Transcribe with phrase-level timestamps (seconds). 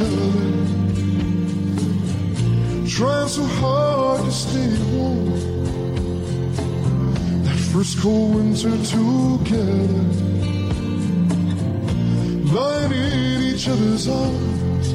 [0.00, 0.32] other,
[2.88, 5.26] trying so hard to stay warm.
[7.44, 10.04] That first cold winter together,
[12.54, 14.88] lying in each other's arms,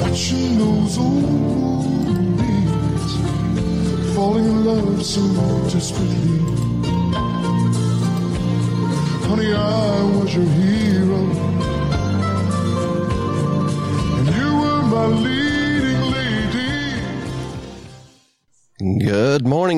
[0.00, 1.22] watching those old
[2.38, 3.12] movies,
[4.14, 5.20] falling in love so
[5.72, 6.38] desperately.
[9.26, 10.83] Honey, I was your hero.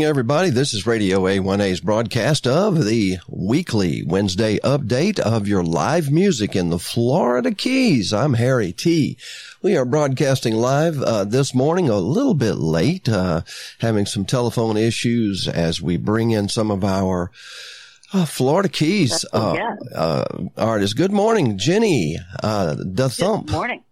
[0.06, 0.50] Everybody.
[0.50, 6.70] This is Radio A1A's broadcast of the weekly Wednesday update of your live music in
[6.70, 8.12] the Florida Keys.
[8.12, 9.18] I'm Harry Tea.
[9.62, 13.40] We are broadcasting live uh, this morning a little bit late, uh,
[13.80, 17.32] having some telephone issues as we bring in some of our
[18.12, 19.56] uh, Florida Keys uh,
[19.92, 20.24] uh,
[20.56, 20.94] artists.
[20.94, 22.16] Good morning, Jenny.
[22.44, 23.46] Uh, the Thump.
[23.46, 23.82] Good morning.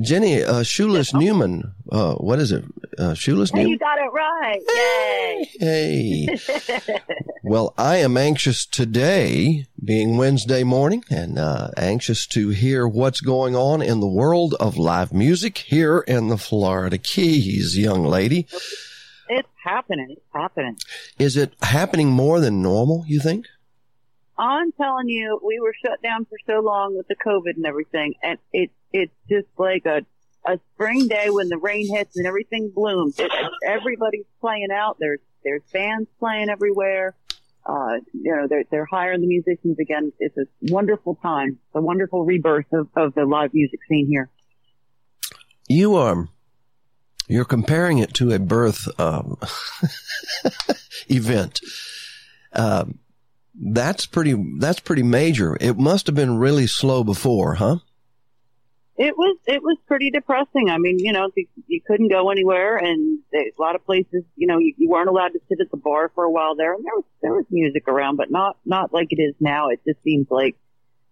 [0.00, 1.72] Jenny uh, Shoeless Newman.
[1.90, 2.64] Uh, what is it?
[2.98, 3.70] Uh, Shoeless Hey, Newman.
[3.72, 4.60] you got it right.
[4.68, 5.50] Yay.
[5.60, 6.94] Hey.
[7.42, 13.54] well, I am anxious today, being Wednesday morning, and uh, anxious to hear what's going
[13.54, 18.46] on in the world of live music here in the Florida Keys, young lady.
[19.28, 20.10] It's happening.
[20.10, 20.76] It's happening.
[21.18, 23.46] Is it happening more than normal, you think?
[24.38, 28.14] I'm telling you, we were shut down for so long with the COVID and everything,
[28.22, 30.02] and it it's just like a
[30.46, 33.18] a spring day when the rain hits and everything blooms.
[33.18, 33.30] It,
[33.66, 34.96] everybody's playing out.
[35.00, 37.14] There's there's bands playing everywhere.
[37.64, 40.12] Uh, you know, they're they're hiring the musicians again.
[40.18, 41.58] It's a wonderful time.
[41.74, 44.30] A wonderful rebirth of, of the live music scene here.
[45.68, 46.28] You are,
[47.26, 49.36] you're comparing it to a birth, um,
[51.08, 51.60] event.
[52.52, 53.00] Um,
[53.58, 55.56] that's pretty, that's pretty major.
[55.60, 57.78] It must have been really slow before, huh?
[58.98, 60.70] It was it was pretty depressing.
[60.70, 61.30] I mean, you know,
[61.66, 65.34] you, couldn't go anywhere, and a lot of places, you know, you, you weren't allowed
[65.34, 67.88] to sit at the bar for a while there, and there was there was music
[67.88, 69.68] around, but not not like it is now.
[69.68, 70.56] It just seems like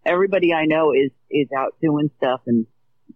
[0.07, 2.67] everybody I know is is out doing stuff and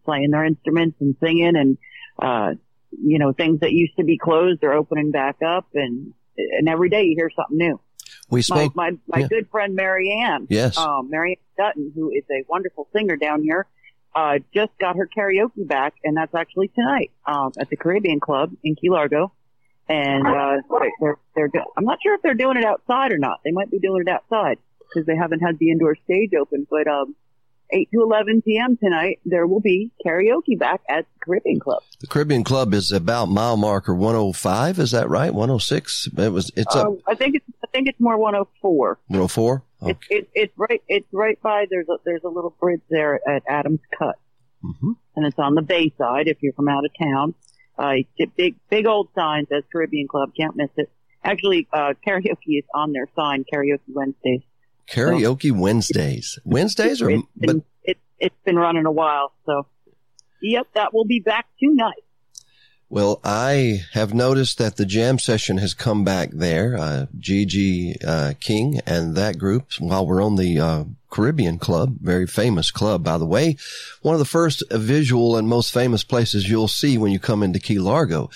[0.05, 1.78] playing their instruments and singing, and
[2.21, 2.55] uh,
[2.91, 6.91] you know, things that used to be closed are opening back up, and and every
[6.91, 7.81] day you hear something new.
[8.31, 8.77] We My spoke.
[8.77, 9.29] my my yeah.
[9.29, 10.47] good friend Marianne.
[10.51, 10.77] Yes.
[10.77, 13.67] um, Mary Ann Dutton, who is a wonderful singer down here,
[14.15, 18.53] uh, just got her karaoke back, and that's actually tonight um, at the Caribbean Club
[18.65, 19.33] in Key Largo.
[19.89, 20.57] And uh,
[21.01, 23.41] they're they're do- I'm not sure if they're doing it outside or not.
[23.45, 26.67] They might be doing it outside because they haven't had the indoor stage open.
[26.69, 27.17] But um,
[27.71, 28.77] 8 to 11 p.m.
[28.77, 31.83] tonight, there will be karaoke back at the Caribbean Club.
[32.01, 34.79] The Caribbean Club is about mile marker 105.
[34.79, 35.33] Is that right?
[35.33, 36.09] 106?
[36.17, 38.99] It was, it's up Uh, I think it's I think it's more 104.
[39.09, 39.62] 104.
[39.83, 43.43] It's it, it's right it's right by there's a there's a little bridge there at
[43.49, 44.17] Adams Cut.
[44.62, 47.34] hmm and it's on the bay side if you're from out of town.
[47.77, 47.95] Uh,
[48.37, 50.31] big, big old sign says Caribbean Club.
[50.37, 50.91] Can't miss it.
[51.25, 54.43] Actually, uh, karaoke is on their sign, Karaoke Wednesdays.
[54.91, 56.38] Karaoke Wednesdays.
[56.44, 59.66] Wednesdays or, It's but been, it, it's been running a while, so.
[60.41, 62.04] Yep, that will be back tonight.
[62.91, 66.78] Well, I have noticed that the jam session has come back there.
[66.78, 72.27] Uh, Gigi uh, King and that group, while we're on the uh, Caribbean Club, very
[72.27, 73.59] famous club, by the way,
[74.00, 77.59] one of the first visual and most famous places you'll see when you come into
[77.59, 78.31] Key Largo.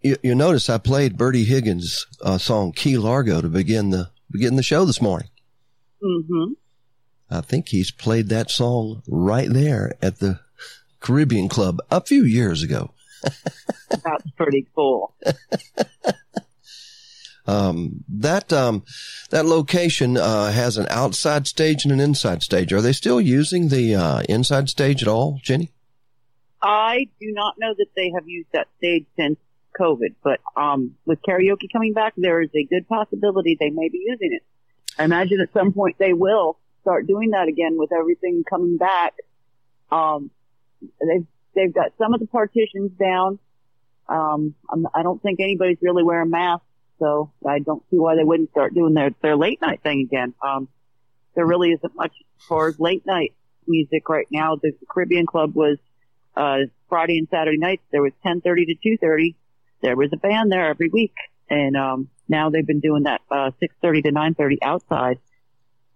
[0.00, 4.56] You, you notice I played Bertie Higgins' uh, song Key Largo to begin the begin
[4.56, 5.28] the show this morning.
[6.02, 6.52] Hmm
[7.30, 10.40] I think he's played that song right there at the
[11.00, 12.92] Caribbean Club a few years ago.
[13.88, 15.14] That's pretty cool.
[17.44, 18.84] Um, that um,
[19.30, 22.72] that location uh, has an outside stage and an inside stage.
[22.72, 25.72] Are they still using the uh, inside stage at all, Jenny?
[26.62, 29.38] I do not know that they have used that stage since
[29.78, 34.04] COVID, but um, with karaoke coming back, there is a good possibility they may be
[34.06, 34.44] using it.
[34.98, 39.14] I imagine at some point they will start doing that again with everything coming back.
[39.90, 40.30] Um,
[40.80, 43.38] they've they've got some of the partitions down.
[44.08, 46.66] Um, I'm, I don't think anybody's really wearing masks,
[46.98, 50.34] so I don't see why they wouldn't start doing their their late night thing again.
[50.44, 50.68] Um,
[51.34, 53.32] there really isn't much as far as late night
[53.66, 54.56] music right now.
[54.56, 55.78] The Caribbean Club was
[56.36, 56.58] uh,
[56.88, 57.82] Friday and Saturday nights.
[57.90, 59.34] There was 10:30 to 2:30.
[59.82, 61.14] There was a band there every week,
[61.48, 65.18] and um, now they've been doing that uh, 6:30 to 9:30 outside.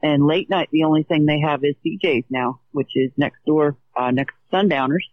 [0.02, 3.76] And late night, the only thing they have is DJs now, which is next door,
[3.96, 5.04] uh, next Sundowners,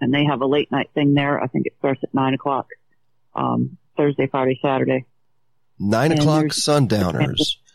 [0.00, 1.40] and they have a late night thing there.
[1.40, 2.66] I think it starts at nine o'clock,
[3.34, 5.04] um, Thursday, Friday, Saturday.
[5.78, 7.58] Nine And o'clock sundowners.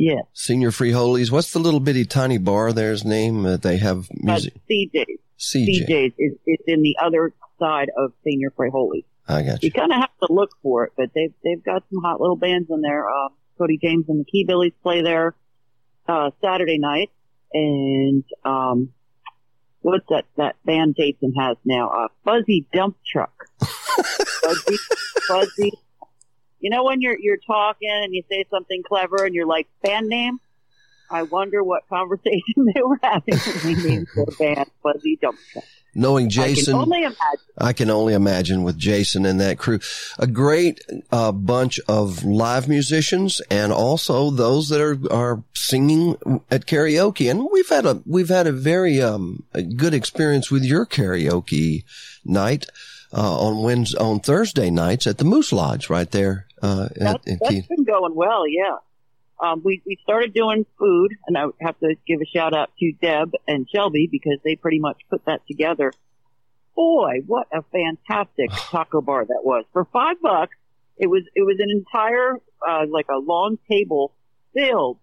[0.00, 0.26] Yes.
[0.32, 1.32] Señor Frijoles.
[1.32, 4.54] What's the little bitty tiny bar there's name that they have But music?
[4.70, 5.18] CJ's.
[5.40, 5.88] CJ.
[5.88, 9.02] CJ's is, is in the other side of Señor Frijole.
[9.28, 9.72] I got You you.
[9.72, 12.68] kind of have to look for it, but they've they've got some hot little bands
[12.70, 13.08] in there.
[13.08, 13.28] Uh,
[13.58, 15.34] Cody James and the Key Billies play there
[16.08, 17.10] uh, Saturday night,
[17.52, 18.90] and um,
[19.82, 21.90] what's that that band Jason has now?
[21.90, 23.32] Uh, Fuzzy Dump Truck.
[23.60, 24.76] Fuzzy,
[25.26, 25.72] Fuzzy.
[26.60, 30.08] You know when you're you're talking and you say something clever and you're like band
[30.08, 30.38] name.
[31.10, 35.64] I wonder what conversation they were having when they named their band Fuzzy Dump Truck.
[35.98, 36.74] Knowing Jason.
[36.74, 37.46] I can only imagine.
[37.58, 39.80] I can only imagine with Jason and that crew,
[40.18, 40.80] a great
[41.10, 46.16] uh, bunch of live musicians and also those that are are singing
[46.50, 47.28] at karaoke.
[47.28, 51.82] And we've had a we've had a very um a good experience with your karaoke
[52.24, 52.66] night
[53.12, 57.26] uh, on Wednesday, on Thursday nights at the Moose Lodge right there uh, at, That's,
[57.26, 58.76] in that's been going well, yeah.
[59.40, 62.92] Um, we, we started doing food, and I have to give a shout out to
[63.00, 65.92] Deb and Shelby because they pretty much put that together.
[66.74, 69.64] Boy, what a fantastic taco bar that was.
[69.72, 70.56] For five bucks,
[70.96, 72.34] it was, it was an entire,
[72.66, 74.12] uh, like a long table
[74.54, 74.98] filled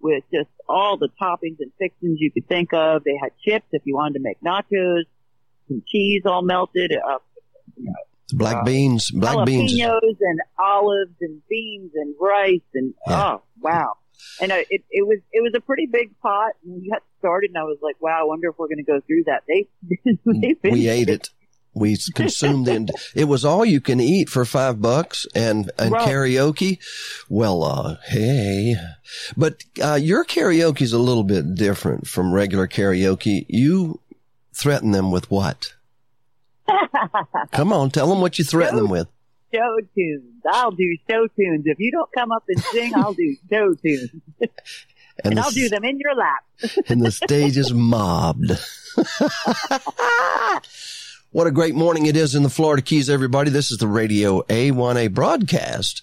[0.00, 3.04] with just all the toppings and fixings you could think of.
[3.04, 5.04] They had chips if you wanted to make nachos,
[5.68, 7.18] some cheese all melted, uh,
[8.32, 9.72] Black uh, beans, black beans.
[9.78, 13.24] jalapenos and olives and beans and rice and Yeah.
[13.34, 13.94] oh wow
[14.40, 17.50] and uh, it it was it was a pretty big pot and we got started
[17.50, 19.66] and I was like wow I wonder if we're going to go through that they
[20.62, 21.30] they we ate it.
[21.76, 22.88] We consumed it.
[23.16, 26.06] It was all you can eat for five bucks and, and Right.
[26.08, 26.78] karaoke.
[27.28, 28.76] Well, uh, hey,
[29.36, 33.44] but, uh, your karaoke is a little bit different from regular karaoke.
[33.48, 33.98] You
[34.54, 35.74] threaten them with what?
[37.52, 39.08] Come on, tell them what you threaten them with.
[39.52, 43.36] show tunes I'll do show tunes if you don't come up and sing I'll do
[43.50, 44.10] show tunes
[45.22, 46.44] and the, I'll do them in your lap
[46.88, 48.50] and the stage is mobbed.
[51.30, 53.50] what a great morning it is in the Florida Keys, everybody.
[53.50, 56.02] This is the Radio A1A broadcast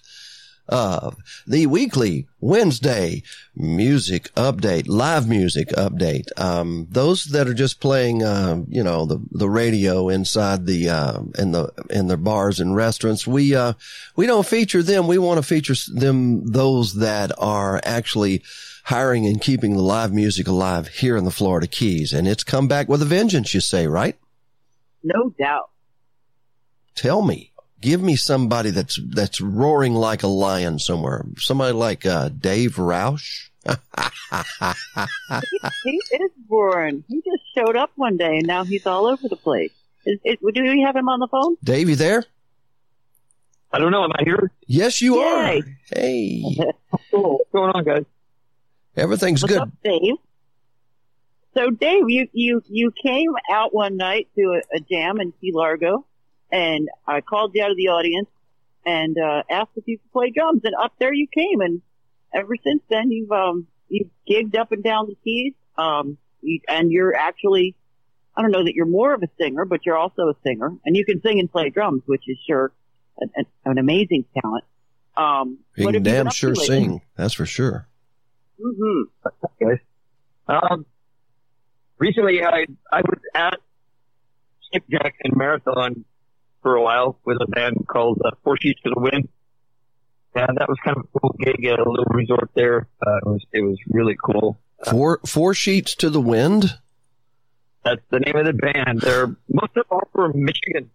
[0.68, 3.24] of the weekly Wednesday
[3.56, 6.28] music update, live music update.
[6.40, 11.22] Um, those that are just playing, uh, you know, the, the radio inside the, uh,
[11.38, 13.74] in the, in the bars and restaurants, we, uh,
[14.16, 15.08] we don't feature them.
[15.08, 18.44] We want to feature them, those that are actually
[18.86, 22.14] hiring and keeping the live music alive here in the Florida Keys.
[22.14, 24.18] And it's come back with a vengeance, you say, right?
[25.04, 25.72] no doubt
[26.96, 27.51] Tell me.
[27.82, 31.26] Give me somebody that's that's roaring like a lion somewhere.
[31.38, 33.50] Somebody like uh, Dave Roush.
[35.84, 37.04] he is roaring.
[37.08, 39.72] he just showed up one day and now he's all over the place
[40.04, 42.24] is, is, do we have him on the phone Dave, you there?
[43.72, 44.04] I don't know.
[44.04, 44.52] Am I here?
[44.68, 45.60] Yes, you Yay.
[45.60, 45.62] are.
[45.96, 46.44] Hey,
[47.12, 47.38] Cool.
[47.38, 48.06] What's going on, guys?
[48.98, 49.62] everything's What's good.
[49.62, 50.16] up, Dave?
[51.54, 55.52] So, Dave, you you you came out one night to a, a jam in Key
[55.54, 56.06] Largo,
[56.52, 58.30] and I called you out of the audience
[58.86, 61.82] and uh, asked if you could play drums, and up there you came, and
[62.34, 66.92] ever since then you've um you've gigged up and down the keys, um, you, and
[66.92, 67.76] you're actually
[68.36, 70.96] I don't know that you're more of a singer, but you're also a singer, and
[70.96, 72.72] you can sing and play drums, which is sure
[73.20, 74.64] an, an, an amazing talent.
[75.18, 77.02] Um, He what can have you been damn sure sing.
[77.16, 77.88] That's for sure.
[78.60, 79.74] Mm-hmm.
[80.48, 80.86] Um,
[81.98, 83.60] recently, I I was at
[84.68, 86.06] Skipjack and Marathon
[86.62, 89.28] for a while with a band called uh, Four Sheets to the Wind,
[90.36, 92.88] and that was kind of a cool gig at a little resort there.
[93.06, 94.60] Uh, it was it was really cool.
[94.90, 96.78] Four four sheets to the wind.
[97.84, 99.02] That's the name of the band.
[99.02, 100.90] They're most of all from Michigan.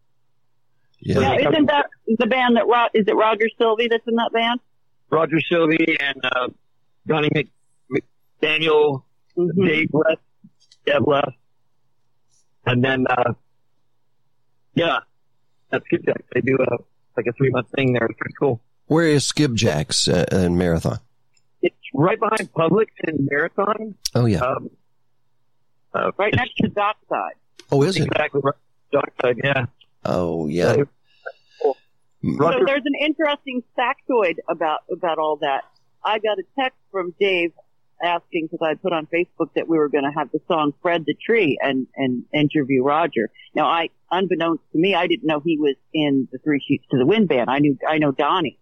[1.00, 1.20] Yeah.
[1.20, 1.49] Yeah, Yeah.
[1.50, 4.61] isn't that the band that Ro- is it Roger Sylvie that's in that band?
[5.11, 6.49] Roger Sylvie and uh,
[7.06, 7.49] Donnie Mc,
[8.42, 9.02] McDaniel,
[9.37, 9.66] Mhm.
[9.66, 10.23] Dave left,
[10.87, 11.37] Deb left,
[12.64, 13.35] and then uh,
[14.75, 15.00] yeah,
[15.70, 16.25] that's Skipjack.
[16.35, 16.76] They do a
[17.16, 18.06] like a three month thing there.
[18.06, 18.61] It's pretty cool.
[18.87, 20.99] Where is Skipjacks uh, in Marathon?
[21.62, 23.94] It's right behind Publix in Marathon.
[24.14, 24.40] Oh yeah.
[24.40, 24.70] Um,
[25.94, 27.35] uh, Right next to Dockside.
[27.73, 28.06] Oh, is it?
[28.06, 28.54] exactly right.
[28.92, 29.66] Dockside, yeah.
[30.04, 30.75] Oh yeah.
[31.62, 31.76] So
[32.23, 35.62] Roger, there's an interesting factoid about about all that.
[36.04, 37.52] I got a text from Dave
[38.02, 41.04] asking because I put on Facebook that we were going to have the song "Fred
[41.06, 43.30] the Tree" and and interview Roger.
[43.54, 46.98] Now, I unbeknownst to me, I didn't know he was in the Three Sheets to
[46.98, 47.50] the Wind band.
[47.50, 48.58] I knew I know Donnie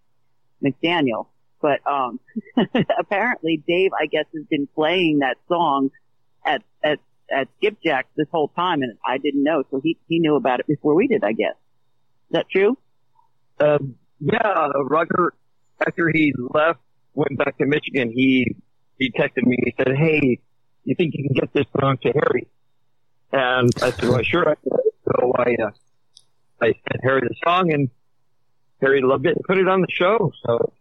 [0.63, 1.27] McDaniel,
[1.61, 2.19] but um,
[2.99, 5.89] apparently Dave, I guess, has been playing that song
[6.45, 6.99] at at
[7.29, 10.67] at Skipjack this whole time, and I didn't know, so he he knew about it
[10.67, 11.23] before we did.
[11.23, 11.55] I guess.
[12.29, 12.77] Is that true?
[13.59, 15.33] um, yeah, Roger,
[15.85, 16.79] after he left,
[17.13, 18.55] went back to Michigan, he
[18.97, 19.57] he texted me.
[19.63, 20.39] He said, "Hey,
[20.83, 22.47] you think you can get this song to Harry?"
[23.31, 24.71] And I said, "Well, sure." I could."
[25.05, 25.71] So I uh,
[26.61, 27.89] I sent Harry the song, and
[28.81, 30.31] Harry loved it and put it on the show.
[30.45, 30.73] So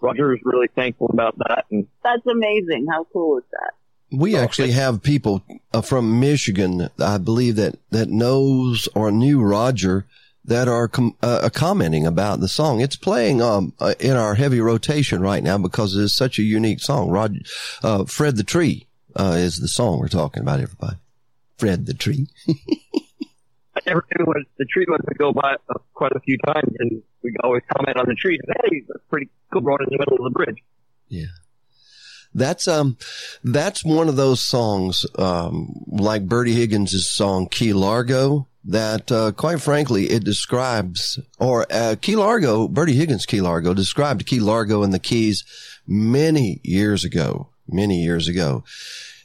[0.00, 1.64] Roger was really thankful about that.
[1.70, 2.86] And That's amazing.
[2.90, 3.72] How cool is that?
[4.16, 5.42] We actually have people
[5.74, 10.06] uh, from Michigan, I believe that, that knows or knew Roger
[10.46, 12.80] that are com- uh, commenting about the song.
[12.80, 16.42] It's playing um, uh, in our heavy rotation right now because it is such a
[16.42, 17.10] unique song.
[17.10, 17.40] Roger,
[17.82, 20.96] uh, Fred the Tree uh, is the song we're talking about, everybody.
[21.58, 22.28] Fred the Tree.
[22.48, 26.74] I never knew what the tree was to go by uh, quite a few times,
[26.78, 28.38] and we always comment on the tree.
[28.46, 30.58] Hey, that's pretty cool, right in the middle of the bridge.
[31.08, 31.26] Yeah.
[32.36, 32.98] That's um,
[33.42, 39.60] that's one of those songs, um, like Bertie Higgins' song "Key Largo." That, uh, quite
[39.60, 44.92] frankly, it describes, or uh, Key Largo, Bertie Higgins' Key Largo described Key Largo and
[44.92, 45.44] the Keys
[45.86, 48.64] many years ago, many years ago.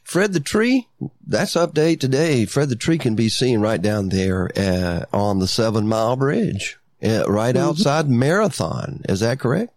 [0.04, 0.88] Fred the Tree,
[1.26, 2.46] that's update today.
[2.46, 6.78] Fred the Tree can be seen right down there uh, on the Seven Mile Bridge,
[7.04, 9.02] uh, right outside Marathon.
[9.10, 9.74] Is that correct?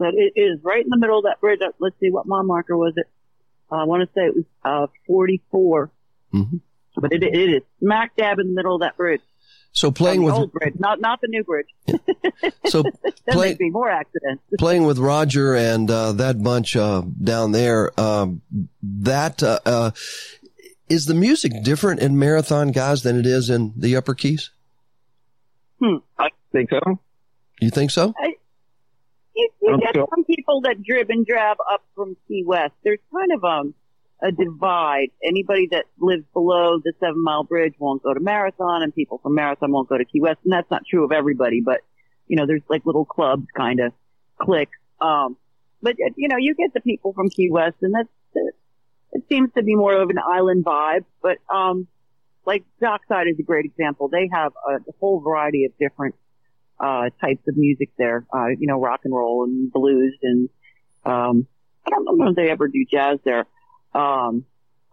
[0.00, 1.60] But it is right in the middle of that bridge.
[1.78, 3.06] Let's see, what mile marker was it?
[3.70, 5.90] I want to say it was uh, 44.
[6.32, 6.42] hmm
[6.96, 9.20] But it, it is smack dab in the middle of that bridge.
[9.72, 11.68] So playing On the with old bridge, not not the new bridge.
[12.64, 12.82] so
[13.26, 14.42] Then play, be more accidents.
[14.58, 17.92] playing with Roger and uh, that bunch uh, down there.
[18.00, 18.40] Um,
[18.82, 19.90] that uh, uh,
[20.88, 24.50] is the music different in Marathon guys than it is in the Upper Keys.
[25.78, 25.96] Hmm.
[26.18, 26.98] I think so.
[27.60, 28.14] You think so?
[29.40, 30.06] You, you get sure.
[30.10, 32.74] some people that drib and drab up from Key West.
[32.84, 33.74] There's kind of um
[34.22, 35.08] a divide.
[35.24, 39.34] Anybody that lives below the Seven Mile Bridge won't go to Marathon, and people from
[39.34, 40.40] Marathon won't go to Key West.
[40.44, 41.80] And that's not true of everybody, but
[42.26, 43.92] you know, there's like little clubs, kind of
[44.40, 44.78] cliques.
[45.00, 45.36] Um,
[45.82, 48.52] but you know, you get the people from Key West, and that's uh,
[49.12, 51.04] it seems to be more of an island vibe.
[51.22, 51.88] But um,
[52.46, 54.08] like Dockside is a great example.
[54.08, 56.14] They have a, a whole variety of different
[56.80, 58.26] uh, types of music there.
[58.32, 60.48] Uh, you know, rock and roll and blues and,
[61.04, 61.46] um,
[61.86, 63.46] I don't know if they ever do jazz there.
[63.94, 64.44] Um,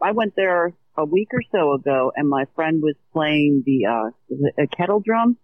[0.02, 4.62] I went there a week or so ago and my friend was playing the, uh,
[4.64, 5.38] a kettle drum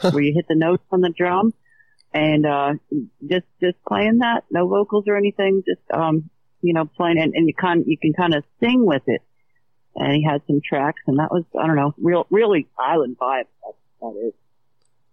[0.00, 1.52] where you hit the notes on the drum
[2.12, 2.74] and, uh,
[3.28, 6.30] just, just playing that, no vocals or anything, just, um,
[6.60, 9.22] you know, playing and, and you can, you can kind of sing with it.
[9.96, 13.46] And he had some tracks and that was, I don't know, real, really island vibe.
[13.64, 14.34] That, that is.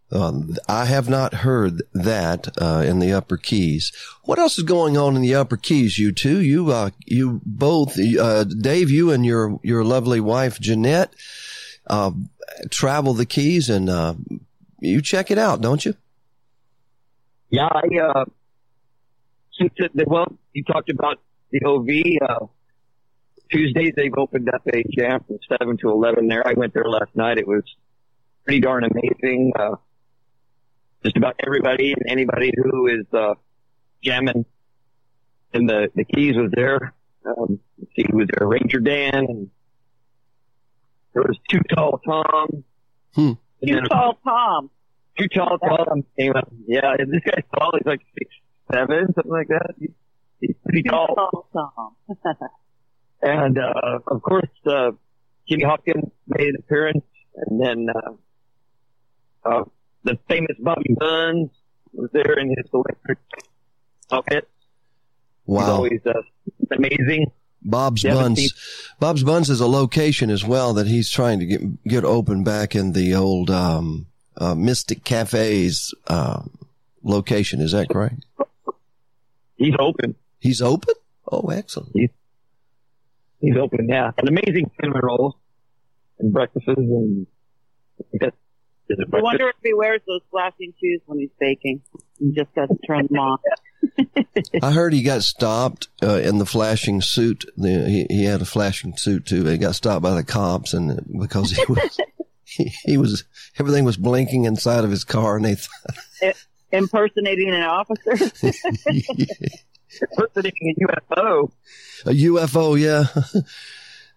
[0.09, 3.91] Um, I have not heard that uh, in the Upper Keys.
[4.23, 5.97] What else is going on in the Upper Keys?
[5.97, 11.13] You two, you, uh, you both, uh, Dave, you and your your lovely wife Jeanette,
[11.87, 12.11] uh,
[12.69, 14.13] travel the Keys, and uh,
[14.79, 15.93] you check it out, don't you?
[17.49, 18.25] Yeah, I, uh,
[19.59, 19.73] since
[20.05, 21.19] well, you talked about
[21.51, 22.45] the OV, uh,
[23.49, 26.45] Tuesdays they've opened up a jam from 7 to 11 there.
[26.45, 27.37] I went there last night.
[27.37, 27.63] It was
[28.43, 29.53] pretty darn amazing.
[29.57, 29.75] Uh,
[31.03, 33.35] just about everybody and anybody who is, uh,
[34.03, 34.45] jamming
[35.53, 36.93] in the, the keys was there.
[37.25, 38.47] Um, let's see, who was there?
[38.47, 39.49] Ranger Dan and
[41.13, 42.63] there was Too Tall Tom.
[43.15, 43.21] Hmm.
[43.21, 44.69] And You then call Tom.
[45.17, 46.47] Too Tall Tom came up.
[46.67, 47.71] Yeah, and this guy's tall.
[47.73, 48.29] He's like six,
[48.71, 49.73] seven, something like that.
[49.79, 49.89] He's,
[50.39, 51.15] he's pretty You tall.
[51.15, 51.95] call Tom.
[53.19, 54.91] And, uh, of course, uh,
[55.49, 57.03] Jimmy Hopkins made an appearance
[57.35, 58.11] and then, uh,
[59.49, 59.63] uh,
[60.07, 61.49] the famous Bobby Buns
[61.93, 63.19] was there in his electric
[64.11, 64.47] outfit.
[65.45, 66.13] He's Wow, always, uh,
[66.71, 67.31] amazing.
[67.63, 68.53] Bob's Yeah, Buns.
[68.99, 72.75] Bob's Buns is a location as well that he's trying to get get open back
[72.75, 76.43] in the old um, uh, Mystic Cafes uh,
[77.03, 77.61] location.
[77.61, 78.25] Is that correct?
[79.55, 80.15] He's open.
[80.39, 80.93] He's open.
[81.31, 81.93] Oh, excellent.
[83.39, 84.11] He's open, yeah.
[84.17, 85.35] an amazing cinnamon rolls
[86.19, 87.27] and breakfasts and
[88.13, 88.35] that's,
[88.91, 89.23] I breakfast?
[89.23, 91.81] wonder if he wears those flashing shoes when he's baking
[92.19, 93.41] and just doesn't turn them off.
[94.63, 97.45] I heard he got stopped uh, in the flashing suit.
[97.57, 99.45] The, he, he had a flashing suit too.
[99.45, 101.99] He got stopped by the cops, and because he was
[102.43, 103.23] he, he was
[103.59, 106.35] everything was blinking inside of his car, and they thought,
[106.71, 108.11] Impersonating an officer.
[110.11, 111.51] Impersonating a UFO.
[112.05, 112.79] a UFO.
[112.79, 113.05] Yeah.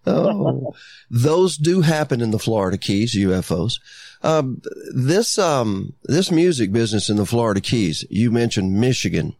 [0.05, 0.73] Oh,
[1.09, 3.15] those do happen in the Florida Keys.
[3.15, 3.79] UFOs.
[4.23, 4.61] Um,
[4.93, 8.05] this um this music business in the Florida Keys.
[8.09, 9.35] You mentioned Michigan.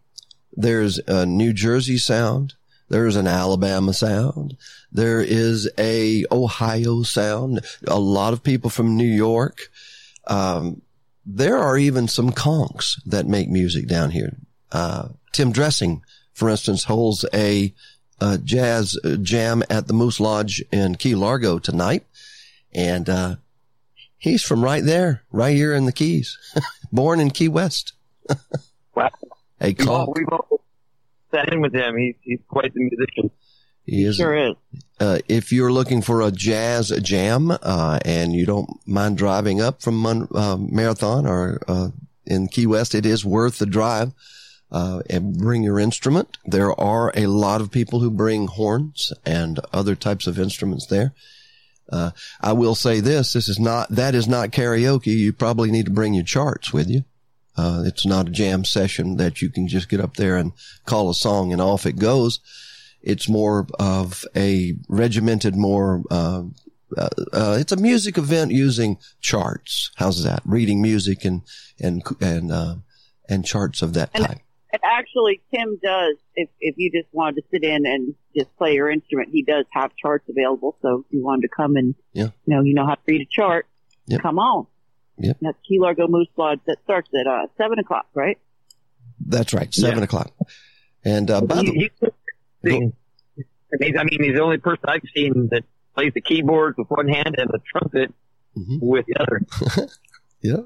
[0.53, 2.53] There's a New Jersey sound.
[2.89, 4.57] There's an Alabama sound.
[4.91, 7.61] There is a Ohio sound.
[7.87, 9.69] A lot of people from New York.
[10.27, 10.81] Um,
[11.25, 14.35] there are even some Conchs that make music down here.
[14.71, 16.03] Uh, Tim Dressing
[16.41, 17.73] for instance, holds a,
[18.21, 22.05] a jazz jam at the Moose Lodge in Key Largo tonight.
[22.73, 23.35] And, uh,
[24.17, 26.37] he's from right there, right here in the Keys,
[26.91, 27.93] born in Key West.
[28.93, 29.09] Wow.
[29.61, 30.61] A call, we've all
[31.31, 31.95] sat in with him.
[31.95, 33.31] He's, he's quite the musician.
[33.85, 34.55] he is, Sure is.
[34.99, 39.81] uh, if you're looking for a jazz jam, uh, and you don't mind driving up
[39.81, 41.89] from Mon- uh, Marathon or, uh,
[42.25, 44.11] in Key West, it is worth the drive.
[44.71, 46.37] Uh, and bring your instrument.
[46.45, 51.13] There are a lot of people who bring horns and other types of instruments there.
[51.91, 55.07] Uh, I will say this, this is not, that is not karaoke.
[55.07, 57.03] You probably need to bring your charts with you.
[57.57, 60.53] Uh, it's not a jam session that you can just get up there and
[60.85, 62.39] call a song and off it goes.
[63.01, 66.43] It's more of a regimented, more, uh,
[66.95, 69.91] uh, uh, it's a music event using charts.
[69.95, 70.41] How's that?
[70.45, 71.41] Reading music and,
[71.77, 72.75] and, and, uh,
[73.27, 74.37] and charts of that And- type.
[74.73, 76.15] And actually, Tim does.
[76.35, 79.65] If if you just wanted to sit in and just play your instrument, he does
[79.71, 80.77] have charts available.
[80.81, 82.29] So if you wanted to come and Yeah.
[82.45, 83.67] you know you know how to read a chart,
[84.07, 84.21] Yep.
[84.21, 84.67] come on.
[85.17, 85.37] Yep.
[85.41, 86.59] That's Key Largo Moose Lodge.
[86.67, 88.37] That starts at uh, seven o'clock, right?
[89.19, 89.73] That's right.
[89.73, 90.03] Seven Yeah.
[90.05, 90.31] o'clock.
[91.03, 92.09] And, uh, by the He- he's
[92.63, 92.93] sing-
[93.35, 95.63] he's- I mean, he's the only person I've seen that
[95.95, 98.13] plays the keyboards with one hand and the trumpet
[98.57, 98.79] Mhm.
[98.81, 99.41] with the other.
[100.43, 100.63] Yeah.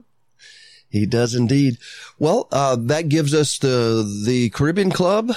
[0.96, 1.78] He does indeed.
[2.20, 5.32] Well, uh, that gives us the, the Caribbean Club,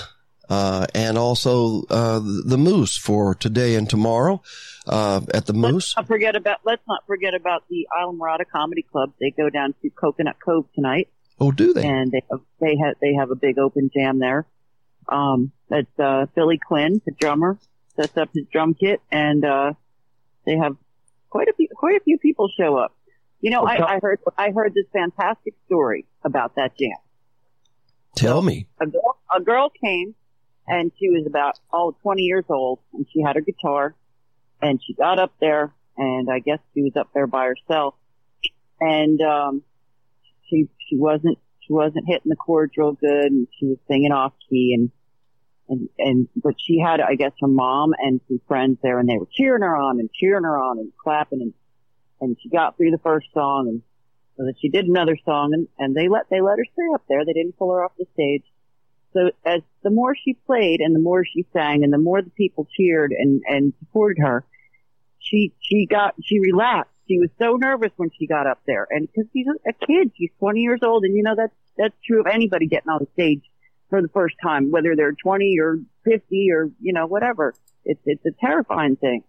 [0.49, 4.41] uh, and also, uh, the Moose for today and tomorrow,
[4.87, 5.73] uh, at the Moose.
[5.73, 6.59] Let's not forget about.
[6.65, 9.12] Let's not forget about the Islamorada Comedy Club.
[9.21, 11.09] They go down to Coconut Cove tonight,
[11.41, 11.85] Oh, do they?
[11.85, 14.47] and they have, they have they have a big open jam there.
[15.09, 17.59] Um, that's uh, Billy Quinn, the drummer,
[17.97, 19.73] sets up his drum kit, and uh,
[20.47, 20.77] they have
[21.31, 22.94] quite a few quite a few people show up.
[23.40, 26.98] You know, I, I heard I heard this fantastic story about that jam.
[28.16, 28.66] Tell me.
[28.81, 30.14] A girl, a girl came,
[30.66, 33.94] and she was about oh 20 years old, and she had her guitar,
[34.61, 37.94] and she got up there, and I guess she was up there by herself,
[38.81, 39.62] and um,
[40.48, 44.33] she she wasn't she wasn't hitting the chords real good, and she was singing off
[44.51, 44.90] key, and
[45.68, 49.18] and and but she had I guess her mom and some friends there, and they
[49.18, 51.55] were cheering her on and cheering her on and clapping, and
[52.20, 53.83] and she got through the first song, and
[54.37, 57.04] so that she did another song, and and they let they let her stay up
[57.09, 58.44] there, they didn't pull her off the stage.
[59.12, 62.31] So as the more she played and the more she sang and the more the
[62.31, 64.44] people cheered and, and supported her,
[65.18, 66.92] she, she got, she relaxed.
[67.09, 68.87] She was so nervous when she got up there.
[68.90, 71.04] And cause she's a, a kid, she's 20 years old.
[71.04, 73.42] And you know, that's, that's true of anybody getting on the stage
[73.88, 77.54] for the first time, whether they're 20 or 50 or, you know, whatever.
[77.85, 79.24] It's, it's a terrifying thing.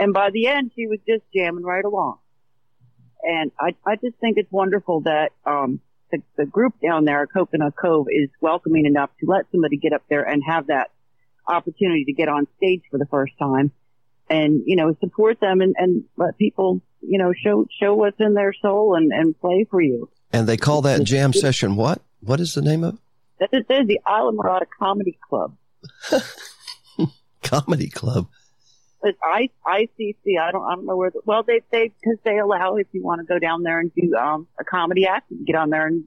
[0.00, 2.18] And by the end, she was just jamming right along.
[3.22, 7.28] And I, I just think it's wonderful that, um, the, the group down there at
[7.32, 10.90] Coconut Cove is welcoming enough to let somebody get up there and have that
[11.46, 13.72] opportunity to get on stage for the first time
[14.30, 18.32] and, you know, support them and, and let people, you know, show, show what's in
[18.32, 20.08] their soul and, and play for you.
[20.32, 22.00] And they call that jam session what?
[22.20, 23.00] What is the name of it?
[23.40, 25.56] That is, that is the Islamorada Comedy Club.
[27.42, 28.28] Comedy Club.
[29.02, 30.38] It's I, ICC.
[30.40, 33.02] I don't, I don't know where, the, well, they, they, cause they allow if you
[33.02, 35.70] want to go down there and do, um, a comedy act, you can get on
[35.70, 36.04] there and,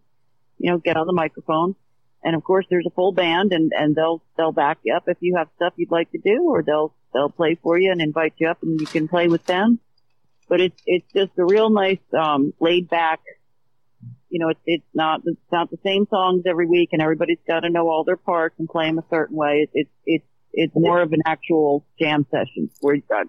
[0.60, 1.76] you know, get on the microphone.
[2.24, 5.18] And of course there's a full band and, and they'll, they'll back you up if
[5.22, 8.34] you have stuff you'd like to do or they'll, they'll play for you and invite
[8.38, 9.80] you up and you can play with them.
[10.48, 13.22] But it's, it's just a real nice, um, laid back,
[14.30, 17.62] you know, it's, it's not, it's not the same songs every week and everybody's got
[17.62, 19.68] to know all their parts and play them a certain way.
[19.68, 23.24] It's, it's, it's, it's more of an actual jam session where uh,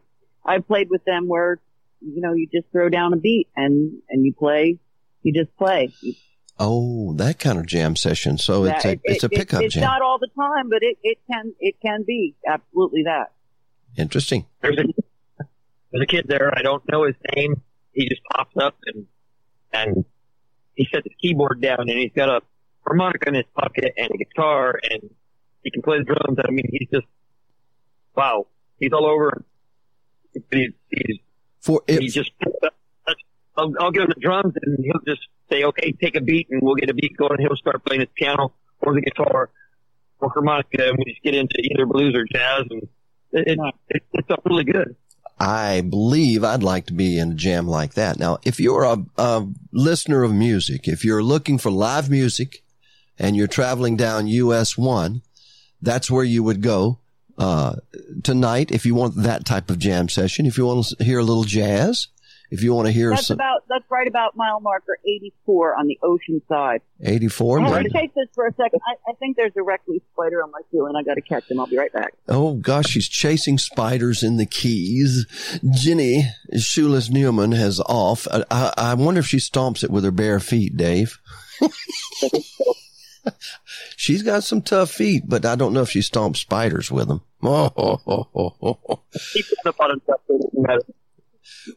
[0.45, 1.59] I've played with them where,
[2.01, 4.79] you know, you just throw down a beat and, and you play,
[5.23, 5.93] you just play.
[6.59, 8.39] Oh, that kind of jam session.
[8.39, 9.83] So it's a, it- it's a it- pickup It's jam.
[9.85, 13.33] not all the time, but it, it can, it can be absolutely that.
[13.97, 14.45] Interesting.
[14.61, 14.85] There's a
[15.93, 16.53] there's a kid there.
[16.57, 17.63] I don't know his name.
[17.93, 19.07] He just pops up and
[19.73, 20.05] and
[20.75, 22.41] he sets his keyboard down and he's got a
[22.85, 25.11] harmonica in his pocket and a guitar and
[25.65, 26.39] he can play the drums.
[26.39, 27.07] I mean, he's just
[28.15, 28.47] wow.
[28.79, 29.45] He's all over.
[30.33, 31.19] He's, he's
[31.61, 32.31] For he it, just
[33.57, 36.61] I'll, I'll give him the drums and he'll just say, okay, take a beat and
[36.63, 37.39] we'll get a beat going.
[37.39, 39.51] He'll start playing his piano or the guitar
[40.21, 42.83] or harmonica and we just get into either blues or jazz and
[43.33, 44.97] it, it, it, it's up really good.
[45.39, 48.19] I believe I'd like to be in a jam like that.
[48.19, 52.63] Now, if you're a, a listener of music, if you're looking for live music
[53.19, 55.23] and you're traveling down US one,
[55.85, 56.99] that's where you would go,
[57.39, 57.77] uh,
[58.23, 60.47] tonight if you want that type of jam session.
[60.47, 62.09] If you want to hear a little jazz,
[62.51, 65.87] if you want to hear That's some about that's right about mile marker 84 on
[65.89, 66.83] the ocean side.
[67.03, 67.59] 84.
[67.59, 68.81] I'm going to take this for a second.
[68.87, 70.93] I, I think there's a recluse spider on my ceiling.
[70.97, 71.59] I got to catch him.
[71.59, 72.15] I'll be right back.
[72.29, 75.27] Oh gosh, she's chasing spiders in the keys.
[75.73, 78.29] Jenny Shoeless Newman has off.
[78.31, 81.19] I, I, I wonder if she stomps it with her bare feet, Dave.
[83.97, 87.23] she's got some tough feet, but I don't know if she stomps spiders with them.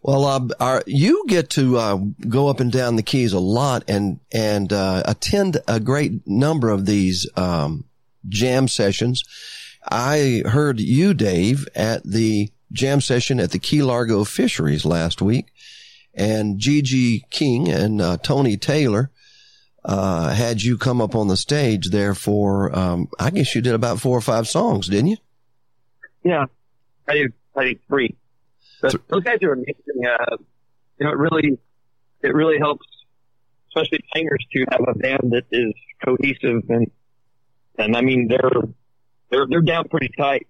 [0.01, 3.83] Well, uh, our, you get to uh, go up and down the keys a lot
[3.87, 7.85] and and uh, attend a great number of these um,
[8.27, 9.23] jam sessions.
[9.89, 15.47] I heard you, Dave, at the jam session at the Key Largo Fisheries last week,
[16.13, 19.11] and Gigi King and uh, Tony Taylor
[19.87, 22.77] uh, had you come up on the stage there for.
[22.77, 25.17] Um, I guess you did about four or five songs, didn't you?
[26.23, 26.45] Yeah,
[27.07, 28.15] I did, I do three.
[28.81, 30.05] But those guys are amazing.
[30.05, 30.35] Uh,
[30.99, 31.57] you know, it really,
[32.21, 32.85] it really helps,
[33.69, 35.73] especially singers, to have a band that is
[36.03, 36.91] cohesive and,
[37.79, 38.61] and I mean, they're,
[39.29, 40.47] they're, they're down pretty tight.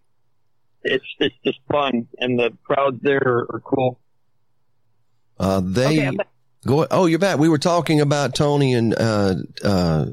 [0.84, 4.00] It's, it's just fun, and the crowds there are, are cool.
[5.40, 6.28] Uh, they Okay, I'm back.
[6.66, 6.88] Go.
[6.90, 7.40] Oh, you're back.
[7.40, 10.06] We were talking about Tony and uh, uh,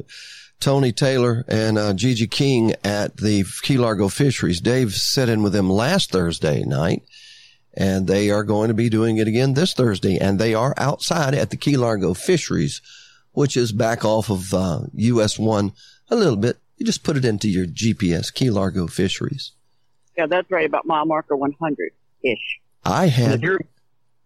[0.60, 4.60] Tony Taylor and uh, Gigi King at the Key Largo Fisheries.
[4.60, 7.02] Dave sat in with them last Thursday night,
[7.74, 10.16] and they are going to be doing it again this Thursday.
[10.18, 12.80] And they are outside at the Key Largo Fisheries,
[13.32, 15.72] which is back off of uh, US One
[16.08, 16.58] a little bit.
[16.76, 19.52] You just put it into your GPS, Key Largo Fisheries.
[20.16, 21.92] Yeah, that's right about mile marker 100
[22.24, 22.60] ish.
[22.84, 23.60] I And had if you're,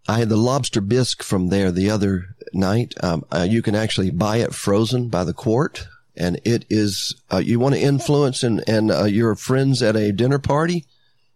[0.06, 2.94] I had the lobster bisque from there the other night.
[3.02, 7.14] Um, uh, you can actually buy it frozen by the quart, and it is.
[7.30, 10.84] Uh, you want to influence and and uh, your friends at a dinner party,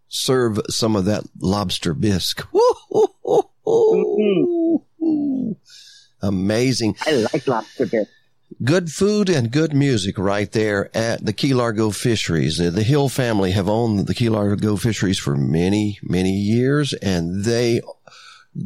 [0.08, 2.46] serve some of that lobster bisque.
[2.52, 4.84] Woo-hoo-hoo-hoo.
[6.22, 6.96] Amazing.
[7.04, 8.10] I like lobster bisque.
[8.62, 12.58] Good food and good music right there at the Key Largo Fisheries.
[12.58, 17.80] The Hill family have owned the Key Largo Fisheries for many, many years and they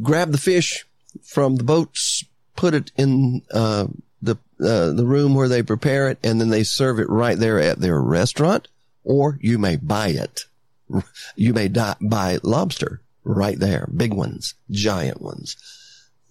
[0.01, 0.85] grab the fish
[1.23, 2.23] from the boats,
[2.55, 3.87] put it in, uh,
[4.21, 7.59] the, uh, the room where they prepare it and then they serve it right there
[7.59, 8.67] at their restaurant
[9.03, 10.45] or you may buy it.
[11.35, 13.87] You may buy lobster right there.
[13.95, 15.55] Big ones, giant ones.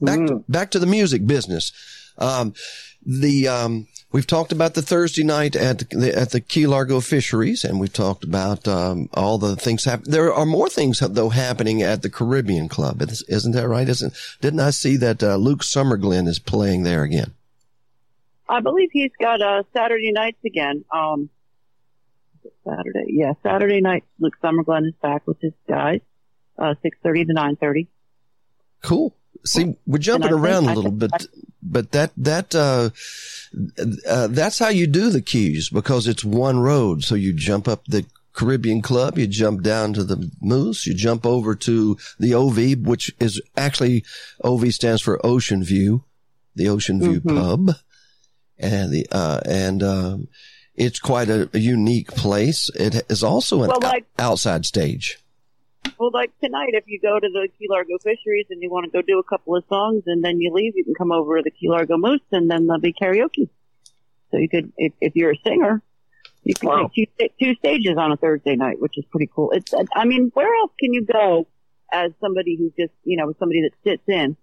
[0.01, 1.73] Back to, back to the music business.
[2.19, 2.55] Um,
[3.05, 7.65] the um, we've talked about the Thursday night at the, at the Key Largo Fisheries,
[7.65, 10.11] and we've talked about um, all the things happen.
[10.11, 13.89] There are more things though happening at the Caribbean Club, Is- isn't that right?
[13.89, 17.33] Isn't didn't I see that uh, Luke Summerglyn is playing there again?
[18.49, 20.85] I believe he's got uh, Saturday nights again.
[20.93, 21.31] Um,
[22.65, 24.05] Saturday, yeah, Saturday night.
[24.21, 26.01] Luke Summerglen is back with his guys,
[26.59, 27.89] uh, six thirty to nine thirty.
[28.83, 29.15] Cool.
[29.45, 31.11] See, we're jumping I think- around a little bit,
[31.63, 32.91] but that that uh,
[34.09, 37.03] uh, that's how you do the keys because it's one road.
[37.05, 41.25] So you jump up the Caribbean Club, you jump down to the Moose, you jump
[41.25, 44.05] over to the OV, which is actually
[44.45, 46.05] OV stands for Ocean View,
[46.55, 47.35] the Ocean View Mhm.
[47.35, 47.77] Pub,
[48.59, 50.29] and the uh, and um,
[50.75, 52.69] it's quite a, a unique place.
[52.75, 55.19] It is also an Well, like- outside stage.
[55.99, 58.91] Well, like tonight, if you go to the Key Largo Fisheries and you want to
[58.91, 61.43] go do a couple of songs and then you leave, you can come over to
[61.43, 63.49] the Key Largo Moose and then there'll be karaoke.
[64.31, 65.83] So you could, if, if you're a singer,
[66.45, 66.91] you can Wow.
[66.95, 69.53] take two, two stages on a Thursday night, which is pretty cool.
[69.53, 71.47] It's, I mean, where else can you go
[71.93, 74.37] as somebody who just, you know, somebody that sits in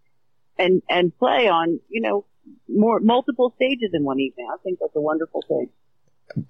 [0.57, 2.25] and, and play on, you know,
[2.67, 4.47] more, multiple stages in one evening?
[4.51, 5.69] I think that's a wonderful thing.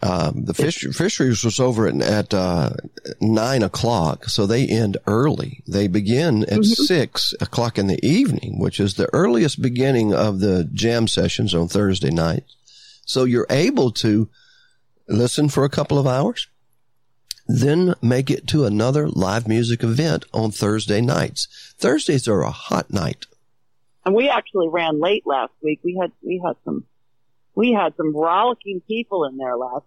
[0.02, 2.72] Um, the fish, fisheries was over at, at uh,
[3.20, 5.62] nine o'clock, so they end early.
[5.68, 10.70] They begin at six o'clock in the evening, which is the earliest beginning of the
[10.74, 12.56] jam sessions on Thursday nights.
[13.06, 14.30] So you're able to
[15.08, 16.48] listen for a couple of hours,
[17.46, 21.74] then make it to another live music event on Thursday nights.
[21.78, 23.26] Thursdays are a hot night.
[24.06, 25.82] And we actually ran late last week.
[25.84, 26.86] We had, we had some,
[27.56, 29.86] we had some rollicking people in there last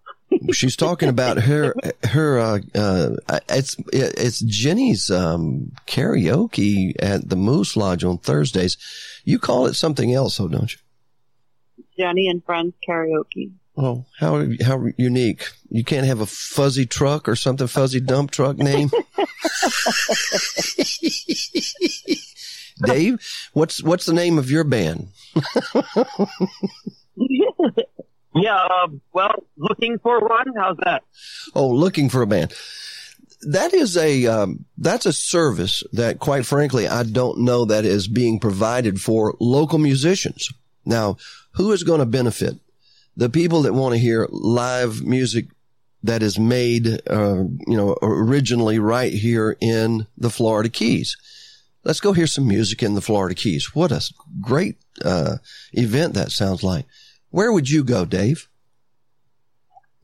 [0.52, 3.10] She's talking about her her uh, uh
[3.48, 8.76] it's it's Jenny's um karaoke at the Moose Lodge on Thursdays.
[9.24, 10.78] You call it something else, though, don't you?
[11.98, 13.52] Jenny and Friends karaoke.
[13.76, 15.48] Oh, how how unique!
[15.70, 18.90] You can't have a fuzzy truck or something fuzzy dump truck name.
[22.84, 23.20] Dave,
[23.52, 25.08] what's what's the name of your band?
[28.34, 30.46] yeah, um, well, looking for one.
[30.56, 31.02] How's that?
[31.54, 32.54] Oh, looking for a band.
[33.42, 38.08] that is a um, that's a service that, quite frankly, I don't know that is
[38.08, 40.48] being provided for local musicians.
[40.84, 41.16] Now,
[41.52, 42.56] who is going to benefit?
[43.16, 45.46] The people that want to hear live music
[46.02, 51.16] that is made, uh, you know, originally right here in the Florida Keys.
[51.82, 53.74] Let's go hear some music in the Florida Keys.
[53.74, 54.02] What a
[54.40, 55.36] great uh,
[55.72, 56.84] event that sounds like.
[57.30, 58.48] Where would you go, Dave?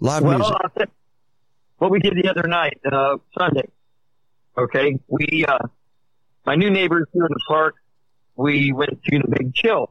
[0.00, 0.56] Live well, music.
[0.80, 0.84] uh,
[1.78, 3.68] what we did the other night, uh, Sunday.
[4.58, 5.58] Okay, we uh,
[6.44, 7.76] my new neighbors here in the park.
[8.36, 9.90] We went to the Big Chill,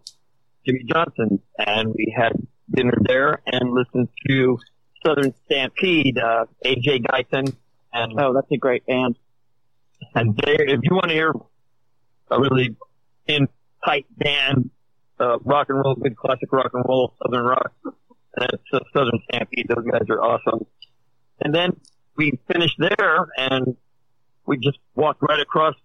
[0.66, 2.34] Jimmy Johnson, and we had
[2.74, 4.58] dinner there and listened to
[5.06, 7.56] Southern Stampede, uh, AJ Guyton,
[7.94, 9.18] and Oh, that's a great band.
[10.16, 11.34] and they, if you want to hear
[12.30, 12.76] a really
[13.28, 13.48] in
[13.86, 14.70] tight band,
[15.22, 17.72] uh, rock and roll, good classic rock and roll, southern rock,
[18.36, 19.68] that's uh, Southern Stampede.
[19.68, 20.66] Those guys are awesome.
[21.40, 21.80] And then
[22.16, 23.76] we finished there and
[24.46, 25.76] we just walked right across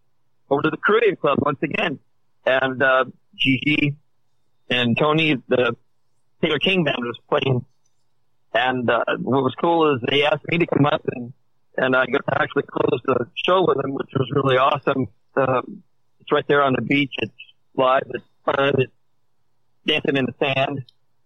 [0.51, 1.99] over to the Caribbean Club once again.
[2.45, 3.05] And, uh,
[3.37, 3.97] Gigi
[4.71, 5.77] and Tony, the
[6.43, 7.65] Taylor King band was playing.
[8.55, 11.33] And, uh, what was cool is they asked me to come up and,
[11.77, 15.09] and I got to actually close the show with them, which was really awesome.
[15.37, 15.83] Um,
[16.21, 17.13] it's right there on the beach.
[17.19, 17.33] It's
[17.77, 18.05] live.
[18.15, 18.73] It's fun.
[18.79, 18.93] It's
[19.87, 20.85] dancing in the sand.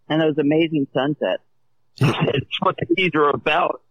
[0.09, 1.43] And those amazing sunsets.
[1.99, 3.83] it's what the keys are about.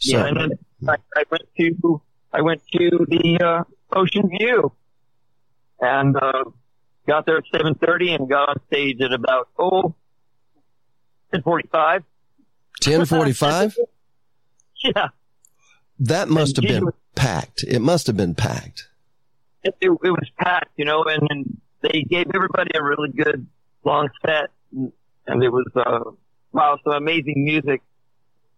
[0.00, 0.50] So, Yeah, and then
[0.88, 2.02] I, I went to
[2.32, 3.64] I went to the uh,
[3.98, 4.72] Ocean View,
[5.80, 6.44] and uh,
[7.06, 9.94] got there at seven thirty, and got on stage at about oh
[11.32, 12.02] ten forty five.
[12.84, 13.76] 1045?
[14.84, 15.08] Yeah,
[16.00, 17.64] That must have been was- packed.
[17.66, 18.88] It must have been packed.
[19.62, 23.46] it, it, it was packed, you know, and, and they gave everybody a really good
[23.84, 26.10] long set, and, it was uh,
[26.52, 27.82] wow, some amazing music,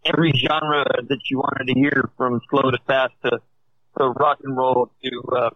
[0.04, 3.38] every genre that you wanted to hear, from slow to fast to,
[3.98, 5.50] to rock and roll to uh,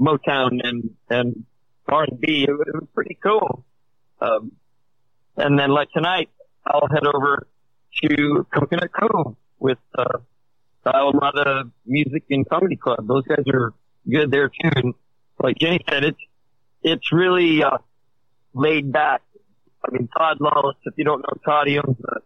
[0.00, 1.44] Motown and and
[1.88, 2.44] R and B.
[2.48, 3.64] It, was- it was pretty cool.
[4.20, 4.52] Um,
[5.36, 6.28] and then like tonight,
[6.66, 7.46] I'll head over
[8.04, 10.18] to Coconut Cove with uh,
[10.84, 13.06] a lot of music and comedy club.
[13.06, 13.72] Those guys are
[14.10, 14.70] good there too.
[14.74, 14.94] And
[15.42, 16.18] like Jenny said, it's
[16.82, 17.78] it's really uh,
[18.54, 19.22] laid back.
[19.84, 22.20] I mean, Todd Lawless, if you don't know Todd, he owns the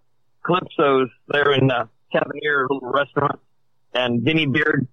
[0.44, 3.40] Calypso's there in uh, Tavernier, little restaurant,
[3.94, 4.86] and Vinny Beard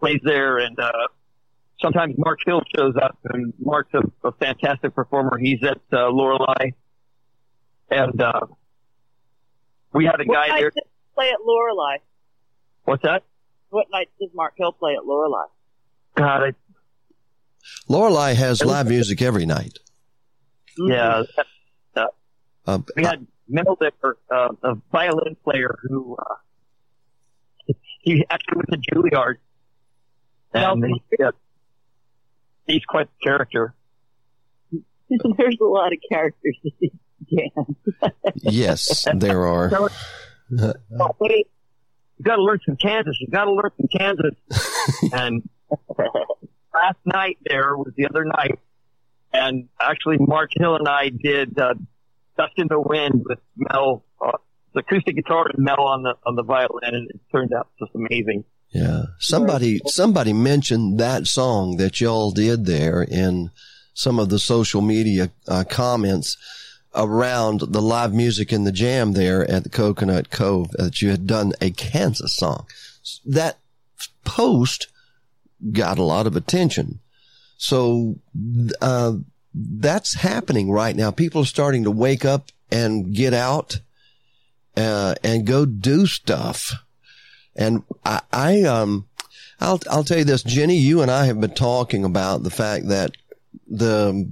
[0.00, 0.90] plays there, and uh,
[1.80, 5.38] sometimes Mark Hill shows up, and Mark's a, a fantastic performer.
[5.38, 6.70] He's at uh, Lorelei,
[7.90, 8.40] and uh,
[9.92, 10.70] we had a What guy night there.
[10.70, 10.82] does
[11.14, 11.98] play at Lorelei?
[12.84, 13.22] What's that?
[13.70, 15.44] What night does Mark Hill play at Lorelei?
[16.14, 16.52] God, I,
[17.88, 19.78] Lorelei has live music every night.
[20.78, 21.22] Yeah,
[22.66, 23.92] Uh, we had Mel there,
[24.30, 29.36] uh, a violin player who uh, he actually went to Juilliard,
[30.52, 31.30] and he, yeah,
[32.66, 33.74] he's quite the character.
[35.08, 36.90] There's a lot of characters in this
[38.42, 39.70] yes, there are.
[39.70, 39.88] So-
[41.00, 41.48] Oh, wait,
[42.18, 43.16] you got to learn from Kansas.
[43.20, 44.34] You got to learn from Kansas.
[45.12, 45.48] and
[46.72, 48.58] last night there was the other night,
[49.36, 51.74] and actually Mark Hill and I did uh,
[52.36, 54.32] "Dust in the Wind" with Mel, uh,
[54.74, 57.92] the acoustic guitar and Mel on the on the violin, and it turned out just
[57.94, 58.44] amazing.
[58.70, 59.04] Yeah.
[59.18, 63.50] Somebody, somebody mentioned that song that y'all did there in
[63.94, 66.36] some of the social media uh, comments
[66.94, 71.26] around the live music in the jam there at the Coconut Cove that you had
[71.26, 72.66] done a Kansas song.
[73.24, 73.58] That
[74.24, 74.88] post
[75.72, 77.00] got a lot of attention.
[77.56, 78.16] So,
[78.80, 79.14] uh,
[79.54, 81.10] that's happening right now.
[81.10, 83.80] People are starting to wake up and get out,
[84.76, 86.72] uh, and go do stuff.
[87.54, 89.06] And I, I, um,
[89.60, 92.88] I'll, I'll tell you this, Jenny, you and I have been talking about the fact
[92.88, 93.12] that
[93.66, 94.30] the,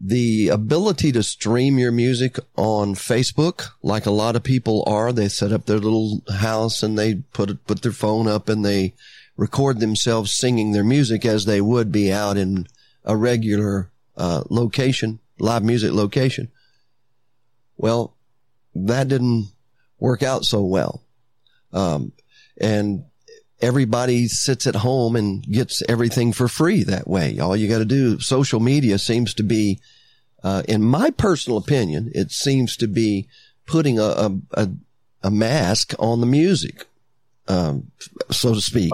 [0.00, 5.28] the ability to stream your music on Facebook, like a lot of people are, they
[5.28, 8.94] set up their little house and they put put their phone up and they
[9.36, 12.66] record themselves singing their music as they would be out in
[13.04, 16.50] a regular, uh, location, live music location.
[17.76, 18.16] Well,
[18.74, 19.52] that didn't
[19.98, 21.02] work out so well.
[21.72, 22.12] Um,
[22.58, 23.04] and
[23.60, 27.38] everybody sits at home and gets everything for free that way.
[27.38, 29.80] All you got to do, social media seems to be,
[30.42, 33.28] uh, in my personal opinion, it seems to be
[33.66, 34.70] putting a, a, a,
[35.24, 36.86] a mask on the music,
[37.48, 37.90] um,
[38.30, 38.92] so to speak.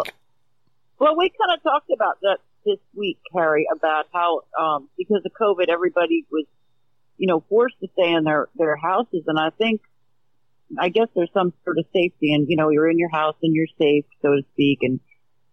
[1.02, 5.32] Well, we kind of talked about that this week, Harry, about how um, because of
[5.32, 6.46] COVID, everybody was,
[7.16, 9.80] you know, forced to stay in their their houses, and I think
[10.78, 13.54] I guess there's some sort of safety and, you know, you're in your house and
[13.54, 15.00] you're safe, so to speak, and,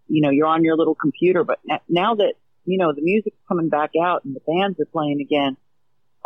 [0.08, 1.44] you know, you're on your little computer.
[1.44, 1.60] But
[1.90, 2.36] now that,
[2.66, 5.58] you know, the music's coming back out and the bands are playing again,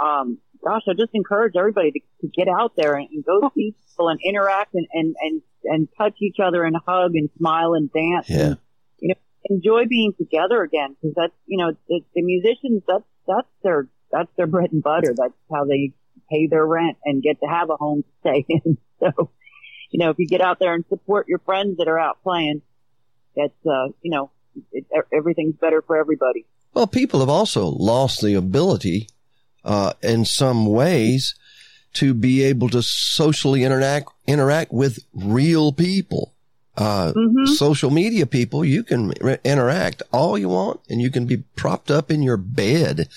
[0.03, 3.73] um, gosh, I just encourage everybody to, to get out there and, and go see
[3.89, 7.91] people and interact and, and, and, and touch each other and hug and smile and
[7.91, 8.29] dance.
[8.29, 8.45] Yeah.
[8.45, 8.57] And,
[9.03, 9.15] you know,
[9.49, 14.29] enjoy being together again because that's, you know, the, the musicians, that's, that's their, that's
[14.37, 15.13] their bread and butter.
[15.15, 15.91] That's how they
[16.31, 18.77] pay their rent and get to have a home to stay in.
[18.99, 19.29] So,
[19.91, 22.61] you know, if you get out there and support your friends that are out playing,
[23.35, 24.31] that's, uh, you know,
[24.71, 26.45] it, everything's better for everybody.
[26.73, 29.09] Well, people have also lost the ability,
[29.65, 31.35] uh, in some ways
[31.93, 36.33] to be able to socially interact, interact with real people.
[36.75, 37.47] Uh, Mhm.
[37.55, 41.91] social media people, you can re- interact all you want and you can be propped
[41.91, 43.07] up in your bed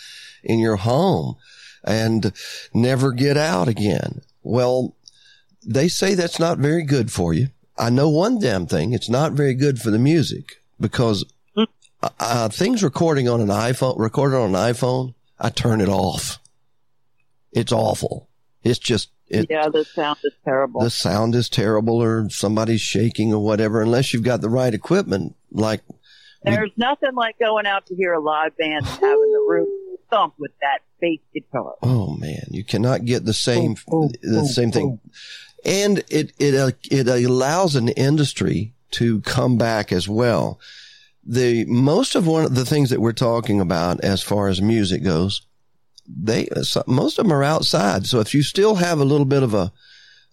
[0.45, 1.37] in your home
[1.83, 2.33] and
[2.75, 4.21] never get out again.
[4.42, 4.95] Well,
[5.64, 7.49] they say that's not very good for you.
[7.79, 8.92] I know one damn thing.
[8.92, 11.25] It's not very good for the music because
[12.21, 16.38] uh, things recording on an iPhone, recorded on an iPhone, I turn it off.
[17.53, 18.29] It's awful.
[18.66, 20.81] It's just, it, yeah, the sound is terrible.
[20.81, 25.37] the sound is terrible or somebody's shaking or whatever, unless you've got the right equipment.
[25.52, 25.83] Like,
[26.42, 29.68] There's nothing like going out to hear a live band and having the room
[30.11, 31.74] thump with that bass guitar.
[31.83, 33.76] oh man, you cannot get the same,
[34.22, 35.00] the same thing.
[35.64, 40.61] And it, it, uh, it allows an industry to come back as well.
[41.24, 45.02] The most of one of the things that we're talking about as far as music
[45.02, 45.42] goes,
[46.09, 46.49] they,
[46.87, 48.07] most of them are outside.
[48.07, 49.73] So if you still have a little bit of a,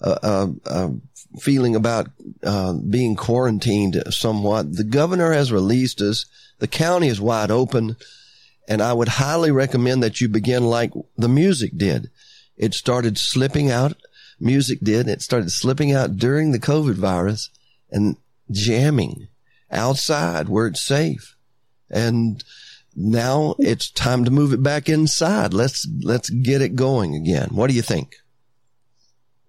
[0.01, 0.91] a, a, a
[1.39, 2.09] feeling about
[2.43, 6.25] uh, being quarantined somewhat, the governor has released us.
[6.59, 7.95] The county is wide open.
[8.67, 12.09] And I would highly recommend that you begin like the music did.
[12.55, 13.97] It started slipping out.
[14.39, 15.07] Music did.
[15.07, 17.49] It started slipping out during the COVID virus
[17.91, 18.17] and
[18.51, 19.27] jamming
[19.71, 21.35] outside where it's safe.
[21.89, 22.43] And
[22.95, 25.53] now it's time to move it back inside.
[25.53, 27.49] Let's, let's get it going again.
[27.51, 28.15] What do you think?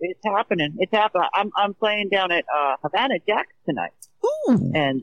[0.01, 0.75] It's happening.
[0.79, 1.29] It's happening.
[1.33, 3.93] I'm I'm playing down at uh, Havana Jacks tonight,
[4.25, 4.73] Ooh.
[4.75, 5.03] and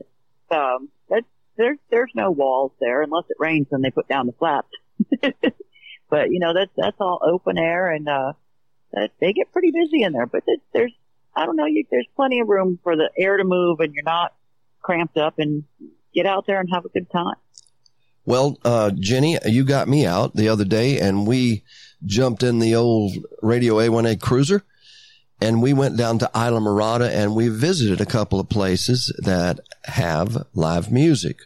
[0.50, 1.26] um, that's,
[1.56, 4.68] there's there's no walls there unless it rains and they put down the flaps.
[6.10, 8.34] but you know that's that's all open air, and uh,
[8.92, 10.26] that, they get pretty busy in there.
[10.26, 10.92] But there's, there's
[11.34, 14.04] I don't know, you, there's plenty of room for the air to move, and you're
[14.04, 14.34] not
[14.82, 15.64] cramped up, and
[16.14, 17.36] get out there and have a good time.
[18.24, 21.64] Well, uh, Jenny, you got me out the other day and we
[22.04, 24.64] jumped in the old Radio A1A cruiser
[25.40, 30.46] and we went down to Islamorada and we visited a couple of places that have
[30.54, 31.40] live music.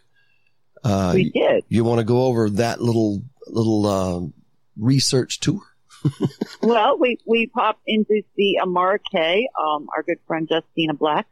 [0.85, 1.65] Uh, we did.
[1.69, 4.21] you want to go over that little, little, uh,
[4.77, 5.61] research tour?
[6.63, 9.49] Well, we, we popped in to see Amara Cay.
[9.61, 11.27] Um, our good friend Justina Black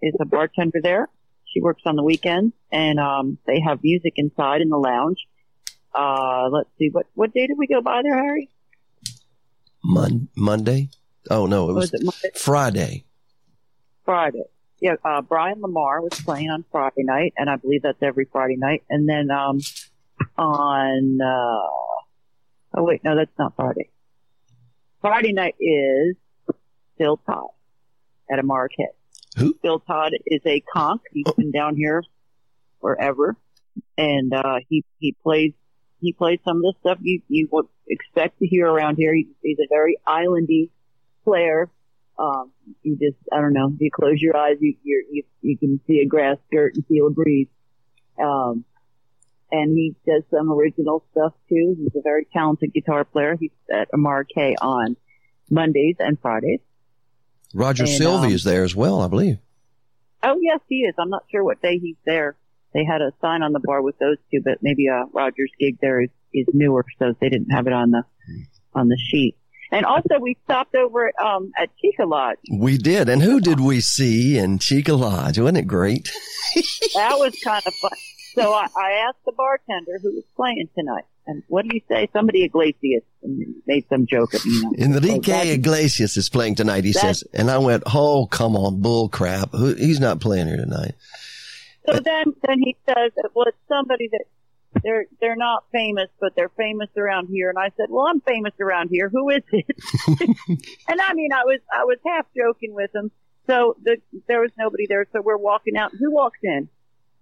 [0.00, 1.08] is a bartender there.
[1.56, 5.26] She works on the weekends and, um, they have music inside in the lounge.
[5.94, 8.50] Uh, let's see, what, what day did we go by there, Harry?
[9.82, 10.90] Mon- Monday?
[11.30, 13.06] Oh no, it was, Was it Friday.
[14.04, 14.42] Friday.
[14.82, 18.56] Yeah, uh, Brian Lamar was playing on Friday night, and I believe that's every Friday
[18.58, 18.82] night.
[18.90, 19.58] And then, um,
[20.36, 23.88] on, uh, oh wait, no, that's not Friday.
[25.00, 26.16] Friday night is
[26.96, 27.48] still Todd
[28.30, 28.94] at a Marquette.
[29.36, 29.54] Who?
[29.62, 31.02] Phil Todd is a conch.
[31.12, 32.02] He's been down here
[32.80, 33.36] forever.
[33.98, 35.52] And, uh, he, he plays,
[36.00, 39.14] he plays some of the stuff you, you would expect to hear around here.
[39.14, 40.70] He- He's a very islandy
[41.24, 41.70] player.
[42.18, 45.58] Um, you just, I don't know, if you close your eyes, you, you're, you, you
[45.58, 47.48] can see a grass skirt and feel a breeze.
[48.18, 48.64] Um,
[49.52, 51.76] and he does some original stuff too.
[51.78, 53.36] He's a very talented guitar player.
[53.38, 54.96] He's at Amar K on
[55.50, 56.60] Mondays and Fridays.
[57.54, 59.38] Roger And, Sylvie um, is there as well, I believe.
[60.22, 60.94] Oh yes, he is.
[60.98, 62.36] I'm not sure what day he's there.
[62.74, 65.78] They had a sign on the bar with those two, but maybe uh, Roger's gig
[65.80, 68.02] there is, is newer, so they didn't have it on the
[68.74, 69.36] on the sheet.
[69.72, 72.38] And also, we stopped over at um at Chica Lodge.
[72.52, 73.08] We did.
[73.08, 75.38] And who did we see in Chica Lodge?
[75.38, 76.10] Wasn't it great?
[76.94, 77.90] That was kind of fun.
[78.34, 82.08] So I, I asked the bartender who was playing tonight, and what do you say?
[82.12, 83.02] Somebody Iglesias
[83.66, 84.72] made some joke you know.
[84.78, 87.24] Enrique Oh, Iglesias is playing tonight, he says.
[87.32, 89.50] And I went, oh, come on, bull crap.
[89.54, 90.94] He's not playing here tonight.
[91.86, 94.24] So then, then he says, well, it's somebody that
[94.82, 97.48] they're they're not famous, but they're famous around here.
[97.48, 99.08] And I said, well, I'm famous around here.
[99.08, 99.66] Who is it?
[100.88, 103.10] and I mean, I was I was half joking with him.
[103.46, 105.06] So the, there was nobody there.
[105.12, 105.92] So we're walking out.
[105.98, 106.68] Who walks in?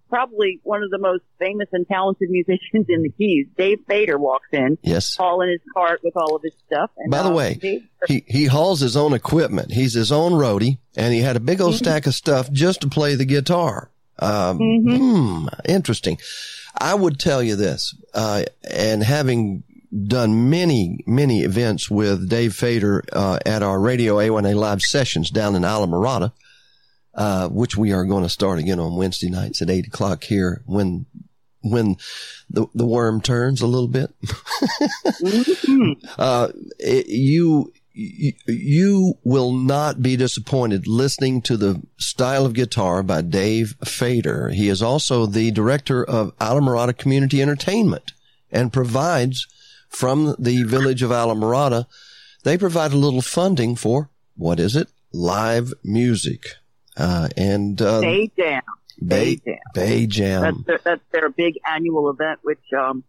[0.09, 3.47] Probably one of the most famous and talented musicians in the Keys.
[3.57, 5.15] Dave Fader walks in, Yes.
[5.17, 6.91] hauling his cart with all of his stuff.
[6.97, 9.71] And, By the uh, way, Dave, He he hauls his own equipment.
[9.71, 11.83] He's his own roadie, and he had a big old Mm-hmm.
[11.85, 13.89] stack of stuff just to play the guitar.
[14.19, 14.97] Um, Mhm.
[14.97, 16.17] hmm, interesting.
[16.77, 19.63] I would tell you this, uh, and having
[20.07, 25.55] done many many events with Dave Fader uh, at our Radio A1A live sessions down
[25.55, 26.31] in Islamorada,
[27.15, 30.61] uh, which we are going to start again on Wednesday nights at eight o'clock here
[30.65, 31.05] when
[31.61, 31.95] when
[32.49, 34.11] the the worm turns a little bit.
[35.21, 35.95] Mhm.
[36.17, 36.49] uh,
[36.79, 43.21] it- you, you you will not be disappointed listening to the style of guitar by
[43.21, 44.49] Dave Fader.
[44.49, 48.11] He is also the director of Islamorada Community Entertainment
[48.51, 49.47] and provides
[49.89, 51.85] from the village of Islamorada.
[52.43, 54.89] They provide a little funding for what is it?
[55.13, 56.43] Live music.
[56.97, 58.61] Uh, and, uh, Bay Jam.
[59.05, 59.57] Bay, Bay Jam.
[59.73, 60.41] Bay Jam.
[60.41, 63.03] That's their, that's their big annual event, which um,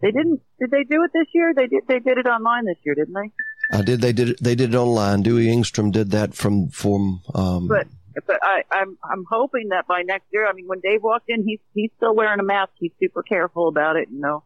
[0.00, 0.42] they didn't.
[0.60, 1.52] Did they do it this year?
[1.54, 1.84] They did.
[1.88, 3.30] They did it online this year, didn't they?
[3.76, 4.00] I did.
[4.02, 4.28] They did.
[4.30, 5.22] it- They did it online.
[5.22, 7.22] Dewey Ingstrom did that from from.
[7.34, 7.86] Um, But
[8.26, 10.46] but I, I'm I'm hoping that by next year.
[10.46, 12.72] I mean, when Dave walked in, he's he's still wearing a mask.
[12.78, 14.44] He's super careful about it, you know.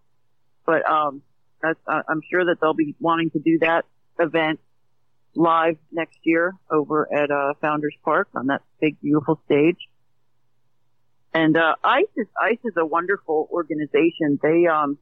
[0.64, 1.22] But um,
[1.62, 3.84] that's, I'm sure that they'll be wanting to do that
[4.20, 4.60] event
[5.36, 9.78] live next year over at uh, Founders Park on that big beautiful stage.
[11.34, 14.38] And uh, ICE is ICE is a wonderful organization.
[14.42, 14.98] They um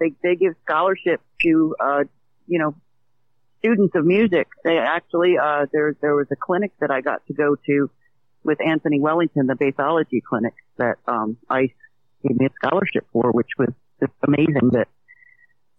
[0.00, 2.04] they they give scholarships to uh
[2.46, 2.74] you know
[3.58, 4.48] students of music.
[4.64, 7.90] They actually uh there there was a clinic that I got to go to
[8.42, 11.68] with Anthony Wellington, the bassology clinic that um ICE
[12.26, 13.68] gave me a scholarship for, which was
[14.00, 14.88] just amazing that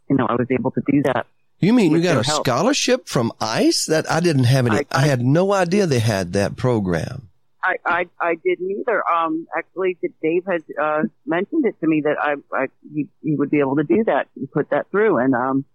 [0.09, 1.25] you know I was able to do that.
[1.59, 2.45] You mean you got a help.
[2.45, 3.85] scholarship from ICE?
[3.87, 4.77] That I didn't have any.
[4.77, 7.29] I, I- I- had no idea they had that program.
[7.63, 9.03] I, I, I didn't either.
[9.09, 13.49] Um, actually, Dave had uh, mentioned it to me that I, I he, he would
[13.49, 15.17] be able to do that and put that through.
[15.17, 15.65] And um,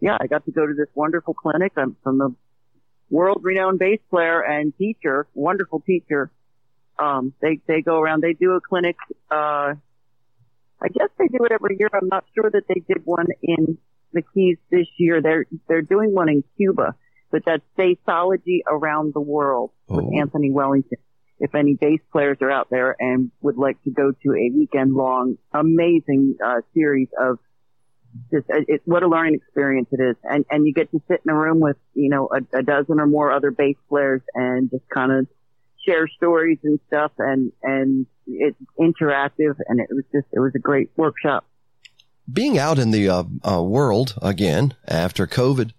[0.00, 1.72] yeah, I got to go to this wonderful clinic.
[1.76, 2.34] I'm from the
[3.10, 6.30] world-renowned bass player and teacher, wonderful teacher.
[6.98, 8.22] Um, they they go around.
[8.22, 8.96] They do a clinic.
[9.30, 9.74] Uh,
[10.80, 11.90] I guess they do it every year.
[11.92, 13.76] I'm not sure that they did one in
[14.12, 15.20] the Keys this year.
[15.22, 16.94] They're they're doing one in Cuba,
[17.30, 20.18] but that's bassology around the world with Oh.
[20.20, 20.98] Anthony Wellington.
[21.38, 24.94] If any bass players are out there and would like to go to a weekend
[24.94, 27.38] long, amazing uh, series of
[28.30, 31.20] just it, it, what a learning experience it is, and and you get to sit
[31.24, 34.70] in a room with you know a, a dozen or more other bass players and
[34.70, 35.26] just kind of
[35.84, 40.60] share stories and stuff, and and it's interactive, and it was just it was a
[40.60, 41.44] great workshop.
[42.30, 45.72] Being out in the uh, uh, world again after COVID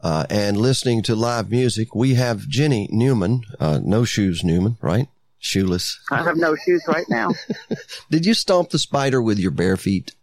[0.00, 5.08] uh, and listening to live music, we have Jenny Newman, uh, no shoes Newman, right?
[5.40, 6.00] Shoeless.
[6.10, 7.30] I have no shoes right now.
[8.10, 10.14] Did you stomp the spider with your bare feet?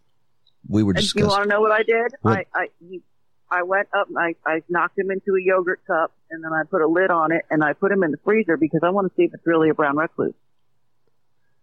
[0.68, 2.12] We were And you want to know what I did?
[2.22, 2.38] What?
[2.38, 3.02] I I he,
[3.50, 6.62] I went up and I I knocked him into a yogurt cup and then I
[6.68, 9.08] put a lid on it and I put him in the freezer because I want
[9.08, 10.34] to see if it's really a brown recluse.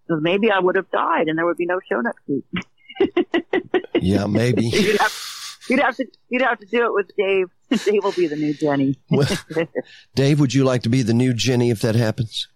[0.08, 2.46] Because maybe I would have died and there would be no show next week.
[4.02, 4.66] Yeah, maybe.
[4.66, 5.14] you'd have
[5.70, 7.48] you'd have to you'd have to do it with Dave.
[7.86, 8.98] Dave will be the new Jenny.
[9.10, 9.30] Well,
[10.14, 12.50] Dave, would you like to be the new Jenny if that happens?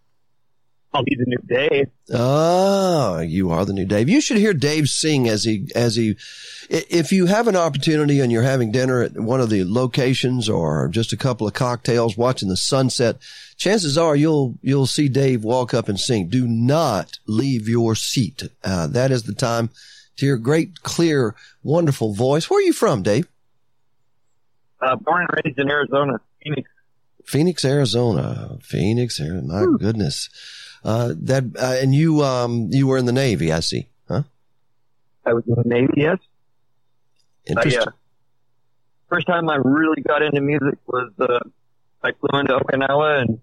[0.94, 1.90] I'll be the new Dave.
[2.12, 4.10] Oh, you are the new Dave.
[4.10, 6.16] You should hear Dave sing as he, as he,
[6.70, 10.88] if you have an opportunity and you're having dinner at one of the locations or
[10.88, 13.18] just a couple of cocktails watching the sunset,
[13.58, 16.30] chances are you'll, you'll see Dave walk up and sing.
[16.30, 18.44] Do not leave your seat.
[18.64, 19.70] Uh, that is the time
[20.18, 22.50] to hear great, clear, wonderful voice.
[22.50, 23.28] Where are you from, Dave?
[24.82, 26.70] Uh, born and raised in Arizona, Phoenix.
[27.26, 28.58] Phoenix, Arizona.
[28.62, 29.54] Phoenix, Arizona.
[29.54, 29.76] My Hmm.
[29.78, 30.30] goodness.
[30.84, 33.90] Uh, that, uh, and you, um, you were in the Navy, I see.
[34.08, 34.24] Huh?
[35.26, 36.18] I was in the Navy, yes.
[37.50, 37.82] I, Interesting.
[37.82, 37.92] uh,
[39.10, 41.40] first time I really got into music was uh,
[42.04, 43.40] I flew into Okinawa and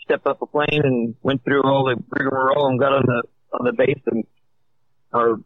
[0.00, 3.64] stepped up a plane and went through all the rigmarole and got on the on
[3.64, 4.24] the bass and
[5.12, 5.36] our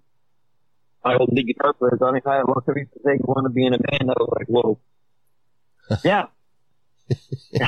[1.05, 3.75] my old lead guitar player Johnny Hyatt looked at me and want to be in
[3.75, 4.79] a band?" I was like, "Whoa,
[6.05, 6.27] yeah."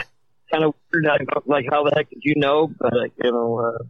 [0.50, 1.06] kind of weird.
[1.06, 2.68] I go, like, how the heck did you know?
[2.68, 3.84] But like, you know, uh,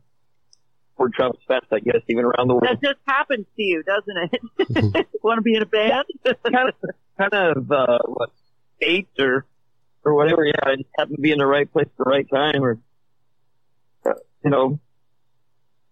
[0.96, 2.64] word travels fast, I guess, even around the world.
[2.68, 5.06] that just happens to you, doesn't it?
[5.22, 6.06] want to be in a band?
[6.24, 6.74] kind of,
[7.18, 8.30] kind of, uh, what,
[8.80, 9.44] eight or,
[10.04, 10.44] or whatever.
[10.44, 12.78] Yeah, I just happened to be in the right place at the right time or,
[14.04, 14.80] uh, you know,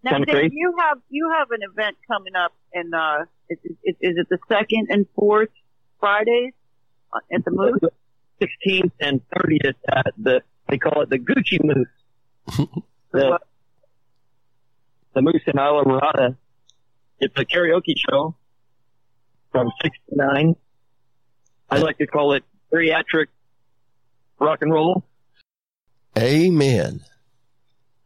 [0.05, 4.17] Now, Dave, you have you have an event coming up, and uh, is, is, is
[4.19, 5.49] it the second and fourth
[5.99, 6.53] Fridays
[7.33, 7.81] at the Moose?
[8.43, 12.69] 16th and 30th at the, they call it the Gucci Moose.
[13.13, 13.39] the,
[15.15, 16.37] the Moose in Islamorada.
[17.21, 18.35] it's a karaoke show
[19.53, 20.57] from six to nine.
[21.71, 23.27] I like to call it geriatric
[24.41, 25.05] rock and roll.
[26.19, 27.01] Amen.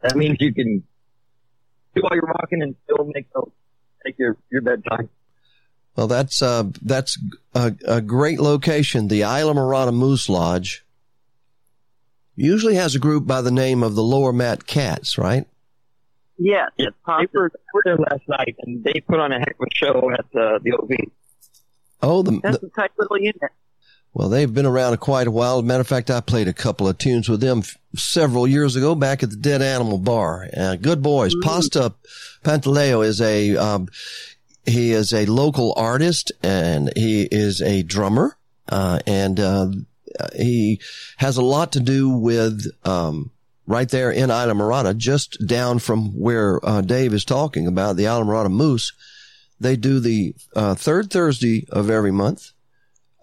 [0.01, 0.83] That means you can
[1.95, 3.43] do all your rocking and still make the,
[4.05, 5.09] take your, your bedtime.
[5.95, 7.17] Well, that's uh, that's
[7.53, 9.07] a, a great location.
[9.09, 10.85] The Islamorada Moose Lodge
[12.35, 15.45] usually has a group by the name of the Lower Mat Cats, right?
[16.37, 19.67] Yes, Yes, they were, were there last night and they put on a heck of
[19.67, 20.91] a show at uh, the OV.
[22.01, 23.35] Oh, the, that's the a tight little unit.
[24.13, 25.61] Well, they've been around quite a while.
[25.61, 28.95] Matter of fact, I played a couple of tunes with them f- several years ago
[28.95, 30.49] back at the Dead Animal Bar.
[30.55, 31.33] Uh, good boys.
[31.43, 31.93] Pasta
[32.43, 33.87] Pantaleo is a um,
[34.65, 38.35] he is a local artist and he is a drummer,
[38.67, 39.67] uh, and uh,
[40.35, 40.81] he
[41.17, 43.31] has a lot to do with um,
[43.67, 48.51] right there in Islamorada, just down from where uh, Dave is talking about the Islamorada
[48.51, 48.91] Moose.
[49.59, 52.51] They do the uh, third Thursday of every month.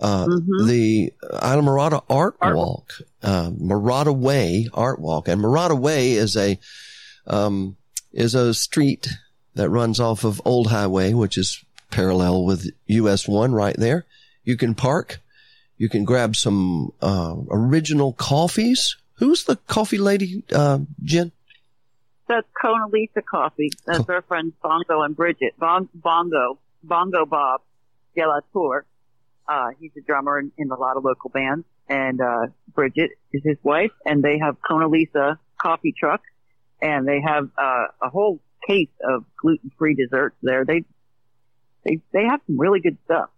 [0.01, 0.67] Uh, Mhm.
[0.69, 2.93] the Islamorada Art, Art Walk,
[3.23, 6.59] uh, Morada Way Art Walk, and Morada Way is a
[7.27, 7.77] um,
[8.13, 9.09] is a street
[9.55, 14.05] that runs off of Old Highway, which is parallel with US One right there.
[14.45, 15.21] You can park.
[15.79, 18.97] You can grab some uh, original coffees.
[19.15, 21.33] Who's the coffee lady, uh, Jen?
[22.29, 23.71] That's Kona Lisa Coffee.
[23.87, 25.55] That's our friends Bongo and Bridget.
[25.59, 27.61] Bon- Bongo, Bongo Bob
[28.17, 28.83] Gelatour.
[29.49, 31.65] Uh, he's a drummer in, in a lot of local bands.
[31.89, 36.21] And, uh, Bridget is his wife and they have Kona Lisa coffee truck
[36.83, 40.65] and they have, uh, a whole case of gluten-free desserts there.
[40.65, 40.85] They,
[41.85, 43.31] they, they have some really good stuff.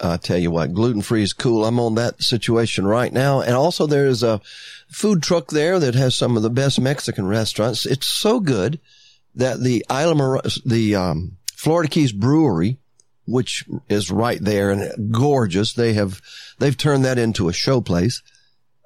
[0.00, 1.64] I tell you what, gluten free is cool.
[1.64, 3.40] I'm on that situation right now.
[3.40, 4.40] And also there's a
[4.88, 7.84] food truck there that has some of the best Mexican restaurants.
[7.84, 8.78] It's so good
[9.34, 12.78] that the Isla Mar- the, um, Florida Keys Brewery,
[13.28, 15.72] which is right there and gorgeous.
[15.74, 16.20] They have,
[16.58, 18.22] they've turned that into a show place.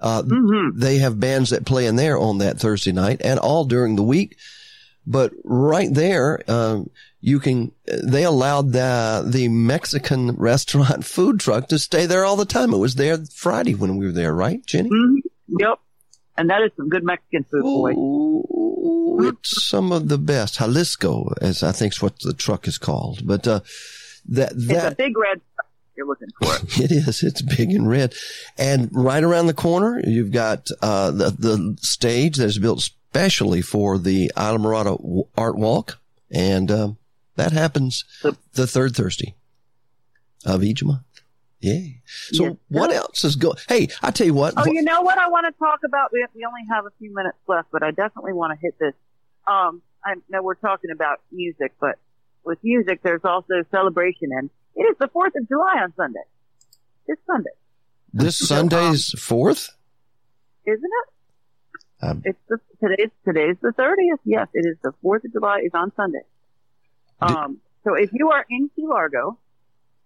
[0.01, 0.79] Uh, Mm-hmm.
[0.81, 4.03] they have bands that play in there on that Thursday night and all during the
[4.03, 4.37] week.
[5.07, 6.91] But right there, um,
[7.21, 12.45] you can, they allowed the, the Mexican restaurant food truck to stay there all the
[12.45, 12.73] time.
[12.75, 14.89] It was there Friday when we were there, right, Jenny?
[14.91, 15.17] hmm
[15.59, 15.79] Yep.
[16.39, 17.93] And that is some good Mexican food, boy.
[19.29, 20.59] It's some of the best.
[20.59, 23.27] Jalisco, as I think is what the truck is called.
[23.27, 23.61] But, uh,
[24.27, 25.41] that, It's a big red
[25.97, 26.55] you're looking for.
[26.57, 26.79] It.
[26.91, 27.23] It is.
[27.23, 28.15] It's big and red.
[28.57, 33.61] And right around the corner, you've got, uh, the, the stage that is built specially
[33.63, 35.99] for the Islamorada Art Walk.
[36.31, 36.97] And, um,
[37.37, 39.35] that happens The- third Thursday
[40.45, 41.03] of each month.
[41.61, 41.79] Yeah.
[42.07, 43.57] So Yes, what else is going?
[43.69, 44.55] Hey, I tell you what.
[44.57, 46.11] Oh, you know what I want to talk about?
[46.13, 48.95] We, we only have a few minutes left, but I definitely want to hit this.
[49.47, 51.99] Um, I know we're talking about music, but
[52.45, 56.25] with music, there's also celebration, and it is the 4th of July on Sunday.
[57.07, 57.51] This Sunday,
[58.13, 59.71] this Sunday's fourth?
[60.67, 62.05] isn't it?
[62.05, 64.19] Um, It's the, today's, today's the 30th.
[64.25, 66.23] Yes, it is the 4th of July is on Sunday.
[67.21, 69.39] Did- Um, so if you are in Key Largo,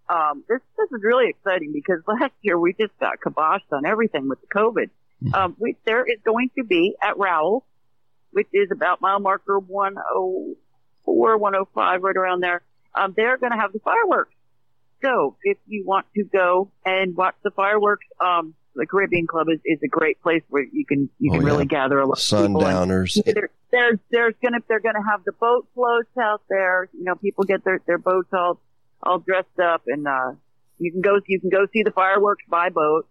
[0.08, 4.28] um, this, this is really exciting because last year we just got kiboshed on everything
[4.28, 4.90] with the COVID.
[5.24, 5.34] Mhm.
[5.34, 7.64] Um, we, there is going to be at Rowell,
[8.32, 9.58] which is about mile marker
[11.06, 12.62] 104, 105, right around there.
[12.94, 14.32] Um, they're going to have the fireworks.
[15.04, 19.60] So if you want to go and watch the fireworks, um, the Caribbean Club is,
[19.64, 21.52] is a great place where you can, you Oh, can yeah.
[21.52, 22.60] really gather a lot of people.
[22.60, 23.18] Sundowners.
[23.24, 26.88] there, there's there's gonna they're gonna have the boat floats out there.
[26.92, 28.60] You know, people get their their boats all
[29.02, 30.32] all dressed up, and uh,
[30.78, 33.06] you can go you can go see the fireworks by boat.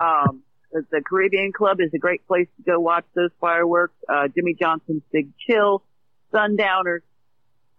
[0.00, 3.94] Um, the, the Caribbean Club is a great place to go watch those fireworks.
[4.08, 5.82] Uh, Jimmy Johnson's Big Chill,
[6.32, 7.02] Sundowners,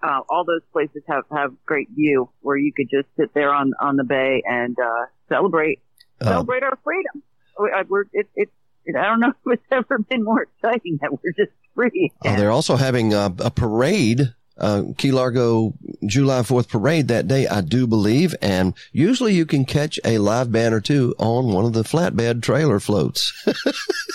[0.03, 3.71] uh, all those places have have great view where you could just sit there on
[3.81, 5.79] on the bay and uh, celebrate
[6.21, 7.23] Uh, celebrate our freedom.
[7.59, 8.49] I- We're it, it,
[8.85, 12.11] it, I don't know if it's ever been more exciting that we're just free.
[12.25, 15.73] Uh, they're also having a, a parade, uh, Key Largo
[16.05, 18.35] July 4th parade that day, I do believe.
[18.41, 22.41] And usually you can catch a live band or two on one of the flatbed
[22.43, 23.31] trailer floats.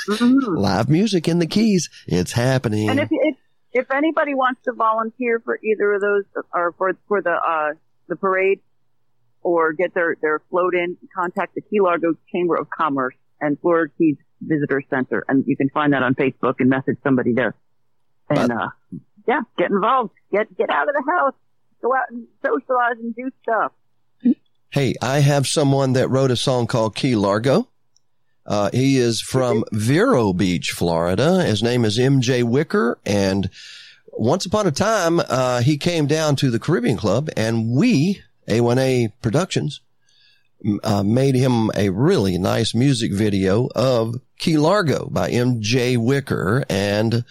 [0.09, 0.57] Mhm.
[0.57, 1.91] live music in the Keys.
[2.07, 2.89] It's happening.
[2.89, 3.37] And if, if
[3.79, 7.75] if anybody wants to volunteer for either of those or for for the uh
[8.09, 8.61] the parade
[9.43, 13.93] or get their their float in, contact the Key Largo Chamber of Commerce and Florida
[13.97, 17.55] Keys Visitor Center, and you can find that on Facebook and message somebody there.
[18.29, 18.69] And uh,
[19.27, 20.13] yeah, get involved.
[20.33, 21.35] Get get out of the house.
[21.81, 23.73] Go out and socialize and do stuff.
[24.71, 27.69] Hey, I have someone that wrote a song called Key Largo.
[28.49, 31.45] Uh, he is from Vero Beach, Florida.
[31.45, 33.49] His name is MJ Wicker and
[34.19, 39.13] once upon a time, uh, he came down to the Caribbean Club and we, A1A
[39.23, 39.81] Productions,
[40.83, 46.65] uh, made him a really nice music video of Key Largo by MJ Wicker.
[46.69, 47.25] And,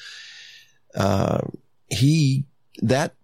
[0.96, 1.42] uh,
[1.90, 2.46] he,
[2.82, 3.16] that,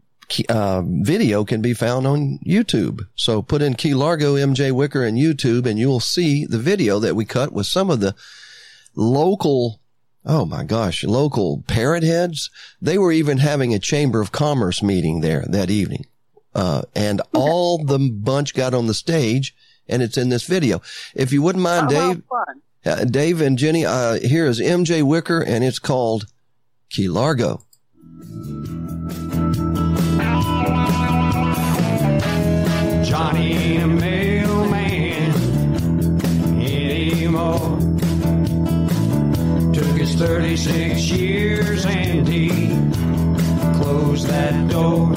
[0.50, 3.02] uh, video can be found on YouTube.
[3.16, 7.16] So put in Key Largo MJ Wicker in YouTube and you'll see the video that
[7.16, 8.16] we cut with some of the
[8.96, 9.80] local
[10.26, 12.50] Oh my gosh, local parrot heads.
[12.82, 16.06] They were even having a chamber of commerce meeting there that evening.
[16.56, 19.54] Uh, and all the bunch got on the stage
[19.90, 20.82] and it's in this video.
[21.14, 22.62] If you wouldn't mind, Oh, Dave, fun.
[22.86, 26.28] uh, Dave and Jenny, uh, here is MJ Wicker and it's called
[26.90, 27.62] Key Largo.
[33.52, 35.32] Ain't a mailman
[36.62, 37.80] anymore.
[39.74, 42.50] Took his 36 years and he
[43.82, 45.10] closed that door.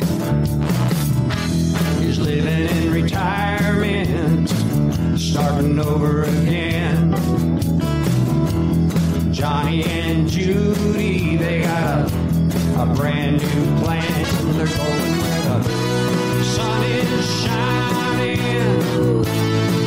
[2.01, 4.49] He's living in retirement,
[5.19, 7.15] starting over again.
[9.33, 12.26] Johnny and Judy, they got a,
[12.79, 14.03] a brand new plan.
[14.57, 18.39] They're going where the sun is shining,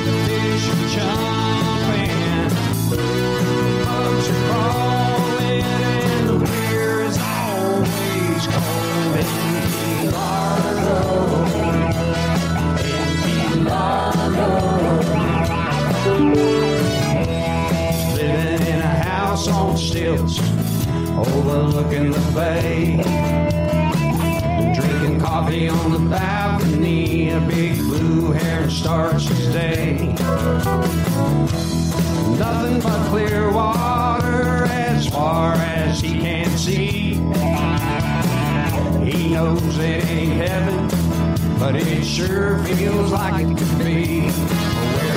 [0.05, 2.49] the fish are jumping,
[3.85, 9.15] bugs are crawling, and the beer is always cold
[9.95, 10.97] in Largo.
[12.83, 13.59] In.
[18.15, 20.39] Living in a house on stilts,
[21.20, 22.95] overlooking the bay.
[24.74, 30.15] Drinking coffee on the balcony, a big blue heron starts his day.
[32.38, 37.15] Nothing but clear water as far as he can see.
[39.09, 40.88] He knows it ain't heaven,
[41.59, 45.09] but it sure feels like it could be.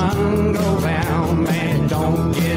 [0.00, 2.49] Sun go down, man, don't get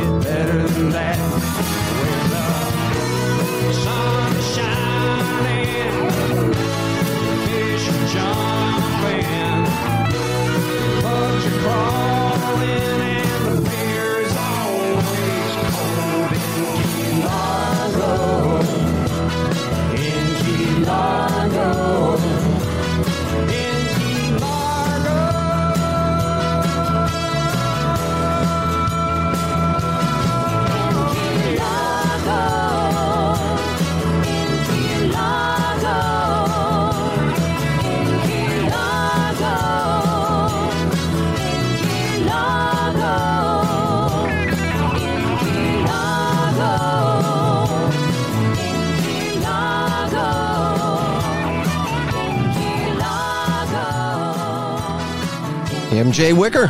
[56.03, 56.67] MJ Wicker.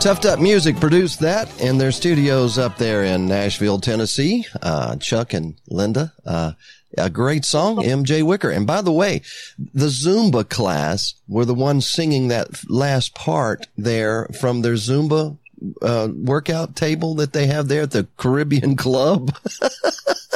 [0.00, 4.46] Toughed Up Music produced that in their studios up there in Nashville, Tennessee.
[4.62, 6.52] Uh, Chuck and Linda, uh,
[6.96, 8.48] a great song, MJ Wicker.
[8.48, 9.20] And by the way,
[9.58, 15.36] the Zumba class were the ones singing that last part there from their Zumba
[15.82, 19.36] uh, workout table that they have there at the Caribbean Club.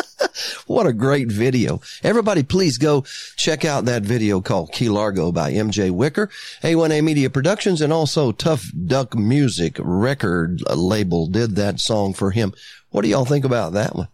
[0.67, 1.81] What a great video.
[2.03, 3.03] Everybody please go
[3.37, 6.29] check out that video called Key Largo by MJ Wicker.
[6.62, 12.55] A1A Media Productions and also Tough Duck Music record label did that song for him.
[12.91, 14.09] What do y'all think about that one?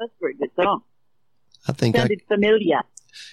[0.00, 0.82] That's a very good song.
[1.68, 2.80] I think I, Sounded familiar.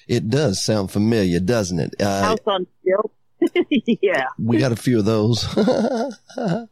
[0.07, 1.95] it does sound familiar, doesn't it?
[1.99, 3.15] Uh, House on stilts.
[4.01, 4.25] yeah.
[4.37, 5.47] we got a few of those.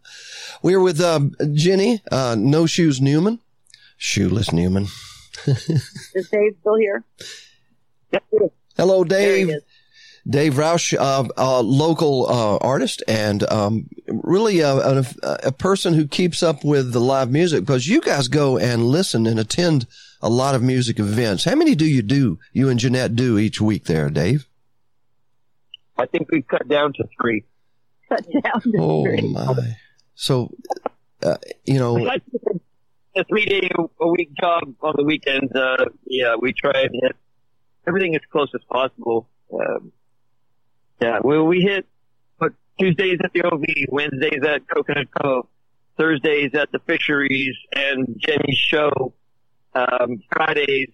[0.61, 1.21] We're with uh,
[1.53, 3.39] Jenny, uh, No Shoes Newman,
[3.97, 4.87] Shoeless Newman.
[6.15, 7.03] Is Dave still here?
[8.75, 9.61] Hello, There he Dave.
[10.29, 15.05] Dave Roush, uh, a local uh, artist and um, really a, a,
[15.45, 19.25] a person who keeps up with the live music because you guys go and listen
[19.25, 19.87] and attend
[20.21, 21.45] a lot of music events.
[21.45, 24.47] How many do you do, you and Jeanette do each week there, Dave?
[25.97, 27.45] I think we've cut down to three.
[28.09, 29.77] Cut down the Oh, my.
[30.15, 30.53] So,
[31.23, 31.93] uh, you know,
[33.17, 35.53] a three day a week job on the weekends.
[35.53, 37.15] Uh, yeah, we try and hit
[37.87, 39.27] everything as close as possible.
[39.53, 39.91] Um,
[41.01, 41.85] yeah, well, we hit
[42.39, 45.47] but Tuesdays at the OV, Wednesdays at Coconut Cove,
[45.97, 49.13] Thursdays at the Fisheries and Jenny's show.
[49.75, 50.89] Um, Fridays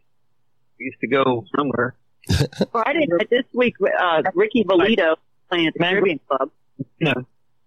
[0.80, 1.96] we used to go somewhere.
[2.72, 5.16] Friday night this week, uh, Ricky Valito
[5.50, 6.52] playing at the Remember- Caribbean Club,
[7.00, 7.14] Yeah.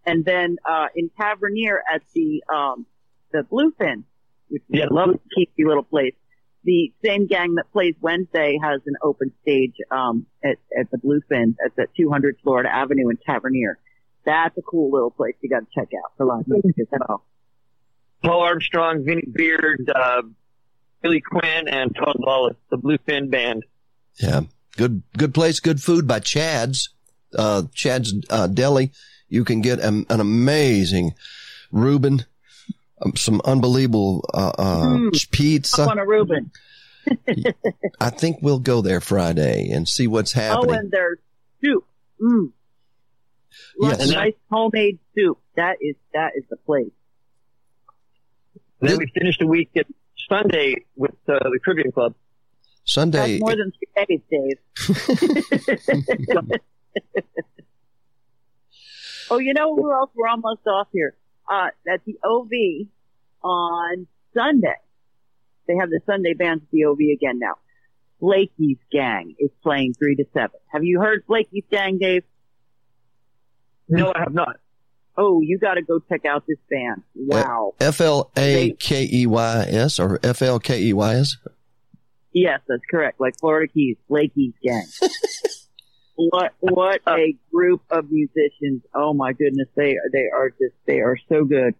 [0.07, 2.86] and then uh, in Tavernier at the um,
[3.32, 4.04] the Bluefin,
[4.49, 4.86] which is Yeah.
[4.90, 6.14] a lovely, keepy little place.
[6.64, 11.55] The same gang that plays Wednesday has an open stage um, at at the Bluefin
[11.64, 13.78] at the 200 Florida Avenue in Tavernier.
[14.24, 17.24] That's a cool little place you got to check out for live music as well.
[18.24, 20.22] Paul Armstrong, Vinnie Beard, uh,
[21.03, 23.62] Billy Quinn, and Todd Wallace, the Bluefin Band.
[24.20, 24.40] yeah,
[24.76, 26.88] good, good place, good food by Chad's,
[27.38, 28.90] uh, Chad's, uh, Deli.
[29.28, 31.12] You can get an, an amazing
[31.70, 32.24] Reuben,
[33.16, 35.30] some unbelievable, uh, uh, Mm.
[35.30, 35.82] pizza.
[35.82, 36.51] Up on a Reuben.
[38.01, 40.74] I think we'll go there Friday and see what's happening.
[40.74, 41.18] Oh, and there's
[41.62, 41.86] soup.
[42.20, 42.53] Mm.
[43.78, 44.11] Like Yes.
[44.11, 45.38] nice homemade soup.
[45.55, 46.90] That is that is the place.
[48.80, 49.86] And then we finished a week at
[50.28, 52.14] Sunday with uh, the Caribbean Club.
[52.84, 53.38] Sunday.
[53.38, 54.59] That's more than three days, Dave.
[59.30, 60.11] oh, you know who else?
[60.14, 61.16] We're almost off here.
[61.49, 62.88] Uh, at the OV
[63.42, 64.74] on Sunday.
[65.68, 67.55] They have the Sunday bands at the OV again now.
[68.20, 70.59] Blakey's Gang is playing three to seven.
[70.68, 72.24] Have you heard Blakey's Gang, Dave?
[73.88, 74.57] No, I have not.
[75.18, 77.03] Oh, you got to go check out this band.
[77.14, 77.74] Wow.
[77.80, 81.36] F L A K E Y S or F L K E Y S.
[82.32, 83.20] Yes, that's correct.
[83.20, 84.84] Like Florida Keys, Blakey's gang.
[86.16, 88.82] what what a group of musicians!
[88.94, 91.74] Oh my goodness, they they are just they are so good.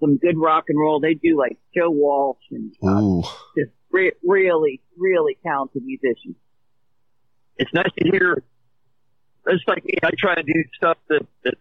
[0.00, 1.00] Some good rock and roll.
[1.00, 6.36] They do like Joe Walsh and uh, just re- really really talented musicians.
[7.56, 8.42] It's nice to hear.
[9.46, 9.94] It's like me.
[10.02, 11.54] I try to do stuff that, that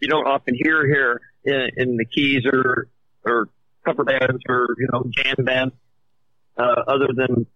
[0.00, 2.88] you don't often hear here in, in the Keys or
[3.24, 3.48] or
[3.84, 5.74] cover bands or you know jam bands.
[6.56, 7.46] Uh, other than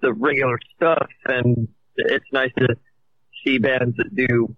[0.00, 2.76] the regular stuff, and it's nice to
[3.44, 4.54] see bands that do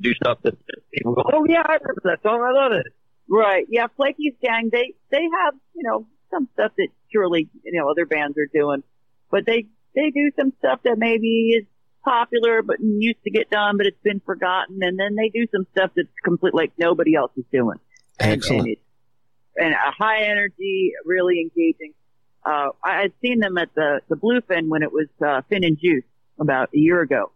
[0.00, 2.40] do stuff that, that people go, "Oh yeah, I remember that song.
[2.42, 2.86] I love it."
[3.28, 3.66] Right?
[3.68, 4.70] Yeah, Blakey's gang.
[4.72, 8.82] They they have you know some stuff that surely you know other bands are doing,
[9.30, 11.66] but they they do some stuff that maybe is
[12.04, 15.66] popular but used to get done, but it's been forgotten, and then they do some
[15.72, 17.78] stuff that's complete like nobody else is doing.
[18.18, 18.60] And, Excellent.
[18.60, 18.82] And, it's,
[19.56, 21.92] and a high energy, really engaging.
[22.44, 25.78] Uh, I had seen them at the the Bluefin when it was uh, Fin and
[25.78, 26.04] Juice
[26.40, 27.32] about a year ago,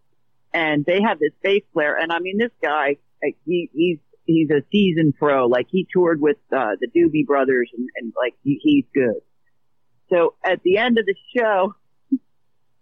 [0.52, 2.96] and they had this bass player, and I mean this guy,
[3.44, 5.46] he he's he's a seasoned pro.
[5.46, 9.20] Like he toured with uh, the Doobie Brothers, and, and like he, he's good.
[10.10, 11.74] So at the end of the show,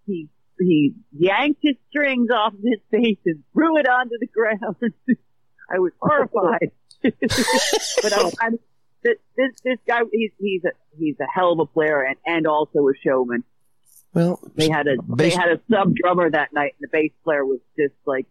[0.07, 4.77] he he yanked his strings off of his bass and threw it onto the ground.
[5.75, 6.73] I was horrified.
[7.03, 8.59] but I, I'm
[9.03, 12.47] this this this guy he's he's a he's a hell of a player and and
[12.47, 13.45] also a showman.
[14.15, 17.13] Well, They had a Bass- they had a sub drummer that night, and the bass
[17.25, 18.27] player was just like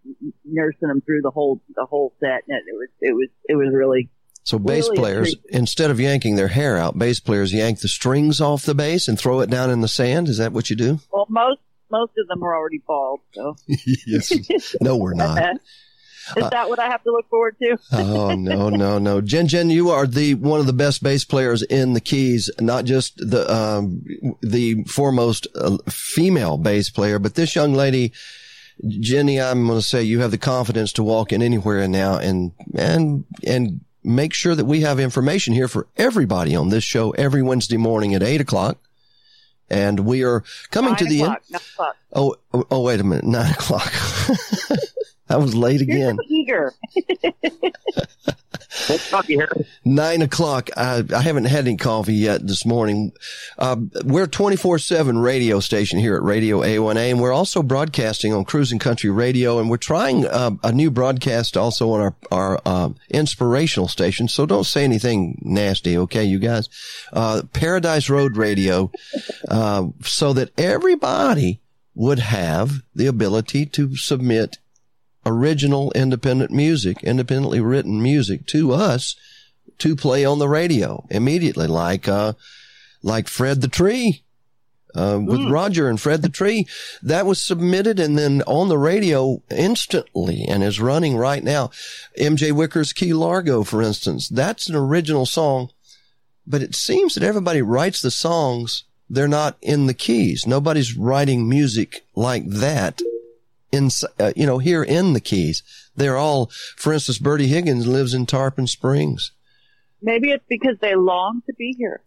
[0.45, 3.73] nursing them through the whole the whole set, and it was it was it was
[3.73, 4.09] really
[4.43, 8.41] so bass really players, instead of yanking their hair out, bass players yank the strings
[8.41, 10.27] off the bass and throw it down in the sand.
[10.27, 10.99] Is that what you do?
[11.11, 11.59] well most
[11.89, 13.19] most of them are already bald.
[13.33, 13.55] So
[14.07, 14.75] yes.
[14.81, 15.57] No, we're not.
[16.37, 17.77] is that what I have to look forward to?
[17.91, 19.21] Oh no, no, no.
[19.21, 22.85] Jen Jen, you are the one of the best bass players in the keys, not
[22.85, 24.03] just the um
[24.41, 28.11] the foremost uh, female bass player, but this young lady
[28.87, 32.51] Jenny, I'm going to say you have the confidence to walk in anywhere now and
[32.75, 37.43] and and make sure that we have information here for everybody on this show every
[37.43, 38.77] Wednesday morning at eight o'clock.
[39.69, 41.31] And we are coming Nine to the end.
[41.33, 41.97] o'clock, nine o'clock.
[42.13, 43.23] Oh, oh, oh, wait a minute.
[43.23, 43.93] Nine o'clock.
[45.31, 46.17] I was late You're again.
[46.17, 46.73] so eager.
[48.89, 49.49] Let's talk here.
[49.83, 50.69] nine o'clock.
[50.77, 53.11] I, I haven't had any coffee yet this morning.
[53.57, 53.75] Uh,
[54.05, 59.09] we're 24-7 radio station here at Radio A1A, and we're also broadcasting on Cruising Country
[59.09, 64.27] Radio, and we're trying uh, a new broadcast also on our, our uh, inspirational station,
[64.27, 66.69] so don't say anything nasty, okay, you guys?
[67.11, 68.89] Uh, Paradise Road Radio,
[69.49, 71.59] uh, so that everybody
[71.93, 74.57] would have the ability to submit
[75.25, 79.15] original independent music, independently written music to us
[79.77, 82.33] to play on the radio immediately, like, uh,
[83.03, 84.23] like Fred the Tree.
[84.93, 86.67] Uh, with Roger and Fred the Tree,
[87.01, 91.71] that was submitted and then on the radio instantly and is running right now.
[92.19, 95.69] MJ Wicker's Key Largo, for instance, that's an original song,
[96.45, 98.83] but it seems that everybody writes the songs.
[99.09, 100.45] They're not in the keys.
[100.45, 103.01] Nobody's writing music like that
[103.71, 105.63] in, uh, you know, here in the keys.
[105.95, 106.47] They're all,
[106.77, 109.31] for instance, Bertie Higgins lives in Tarpon Springs.
[110.01, 112.01] Maybe it's because they long to be here.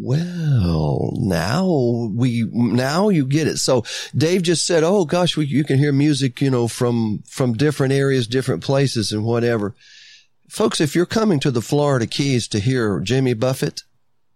[0.00, 3.56] Well, now we, now you get it.
[3.56, 3.84] So
[4.16, 7.92] Dave just said, Oh gosh, we, you can hear music, you know, from, from different
[7.92, 9.74] areas, different places and whatever.
[10.48, 13.82] Folks, if you're coming to the Florida Keys to hear Jimmy Buffett,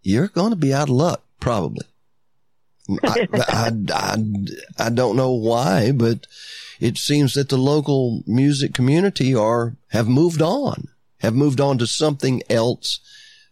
[0.03, 1.87] you're going to be out of luck, probably.
[3.03, 4.17] I, I, I,
[4.79, 6.27] I don't know why, but
[6.81, 11.87] it seems that the local music community are, have moved on, have moved on to
[11.87, 13.01] something else.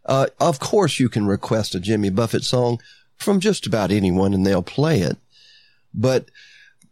[0.04, 2.80] Uh, of course you can request a Jimmy Buffett song
[3.16, 5.16] from just about anyone and they'll play it.
[5.94, 6.30] But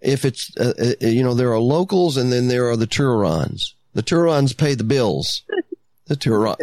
[0.00, 3.74] if it's, uh, uh, you know, there are locals and then there are the Tourons.
[3.94, 5.42] The Tourons pay the bills.
[6.06, 6.56] The Touron,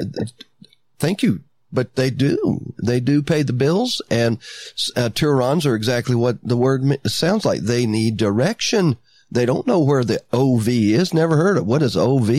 [0.97, 1.41] thank you.
[1.75, 2.73] But they do.
[2.83, 4.39] They do pay the bills and
[4.95, 7.61] uh, Tourons are exactly what the word sounds like.
[7.61, 8.97] They need direction.
[9.29, 11.13] They don't know where the OV is.
[11.13, 12.31] Never heard of what is OV.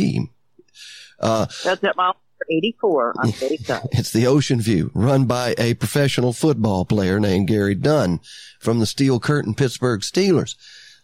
[1.20, 2.16] Uh, That's at mile
[2.50, 3.82] 84 on 85.
[3.92, 8.20] It's the Ocean View, run by a professional football player named Gary Dunn
[8.60, 10.54] from the Steel Curtain Pittsburgh Steelers.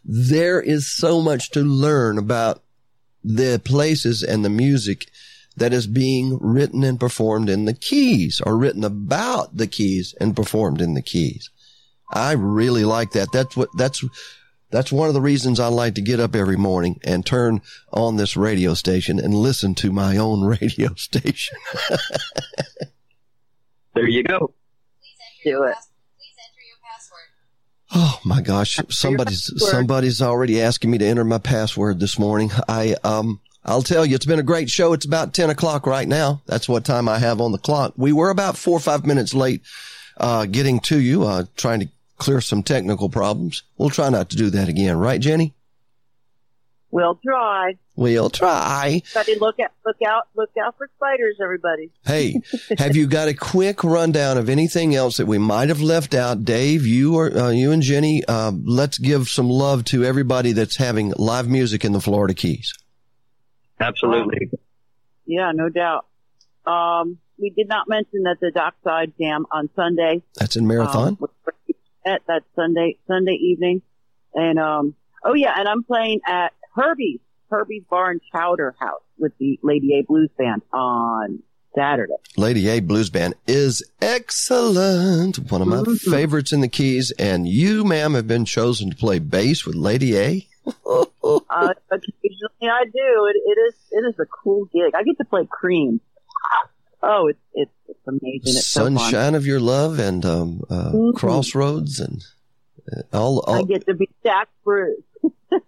[0.04, 2.62] There is so much to learn about
[3.24, 5.10] the places and the music
[5.56, 10.36] that is being written and performed in the keys or written about the keys and
[10.36, 11.50] performed in the keys.
[12.10, 13.32] I really like that.
[13.32, 14.04] That's what, that's,
[14.70, 17.60] that's one of the reasons I like to get up every morning and turn
[17.92, 21.58] on this radio station and listen to my own radio station.
[23.94, 24.54] There you go.
[25.44, 25.74] Do it.
[27.94, 28.80] Oh my gosh.
[28.88, 32.50] Somebody's, somebody's already asking me to enter my password this morning.
[32.66, 34.92] I, um, I'll tell you, it's been a great show.
[34.92, 36.42] It's about 10 o'clock right now.
[36.46, 37.94] That's what time I have on the clock.
[37.96, 39.62] We were about four or five minutes late,
[40.16, 41.88] uh, getting to you, uh, trying to
[42.18, 43.62] clear some technical problems.
[43.78, 44.96] We'll try not to do that again.
[44.96, 45.54] Right, Jenny?
[46.90, 47.78] We'll try.
[47.96, 49.00] We'll try.
[49.16, 51.90] Everybody look at look out look out for spiders, everybody.
[52.04, 52.34] Hey,
[52.78, 56.44] have you got a quick rundown of anything else that we might have left out?
[56.44, 60.76] Dave, you or uh, you and Jenny, uh, let's give some love to everybody that's
[60.76, 62.74] having live music in the Florida Keys.
[63.82, 64.50] Absolutely.
[65.26, 66.06] Yeah, no doubt.
[66.66, 70.22] Um, we did not mention that the Dockside Jam on Sunday.
[70.36, 71.18] That's in Marathon.
[71.20, 71.28] Um,
[72.04, 73.82] at that Sunday Sunday evening,
[74.34, 77.20] and um, oh yeah, and I'm playing at Herbie's
[77.50, 81.42] Herbie's Bar and Chowder House with the Lady A Blues Band on
[81.76, 82.12] Saturday.
[82.36, 85.36] Lady A Blues Band is excellent.
[85.50, 86.10] One of my Mhm.
[86.10, 87.12] favorites in the Keys.
[87.18, 90.46] And you, ma'am, have been chosen to play bass with Lady A.
[90.66, 93.26] Uh, occasionally I do.
[93.26, 94.94] It, it is it is a cool gig.
[94.94, 96.00] I get to play Cream.
[97.02, 98.40] Oh, it's it's, it's amazing.
[98.44, 98.84] It's so.
[98.84, 101.14] Sunshine of Your Love and um, uh, Mhm.
[101.16, 102.22] Crossroads and
[102.92, 103.44] uh, all.
[103.48, 105.02] I get to be Jack Bruce.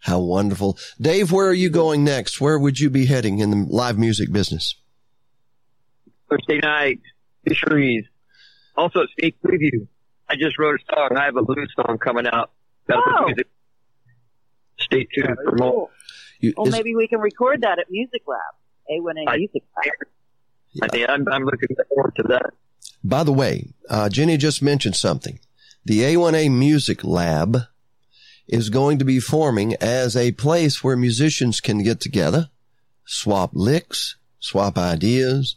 [0.00, 0.78] how wonderful.
[1.00, 2.40] Dave, where are you going next?
[2.40, 4.74] Where would you be heading in the live music business?
[6.30, 7.00] Thursday night,
[7.46, 8.04] fisheries.
[8.76, 9.86] Also, sneak preview.
[10.28, 11.16] I just wrote a song.
[11.16, 12.50] I have a blues song coming out.
[12.86, 13.26] That'll be Oh.
[13.26, 13.46] music.
[14.78, 15.72] Stay tuned Very for more.
[15.72, 15.90] cool.
[16.40, 18.38] You, Well, is- maybe we can record that at Music Lab.
[18.90, 19.92] A1A I- Music Lab.
[20.90, 22.50] I mean, I'm, I'm looking forward to that.
[23.02, 25.38] By the way, uh, Jenny just mentioned something.
[25.84, 27.58] The A1A Music Lab
[28.48, 32.50] is going to be forming as a place where musicians can get together,
[33.06, 35.56] swap licks, swap ideas,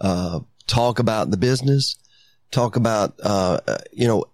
[0.00, 1.96] uh, talk about the business,
[2.50, 4.24] talk about, uh, uh, you know,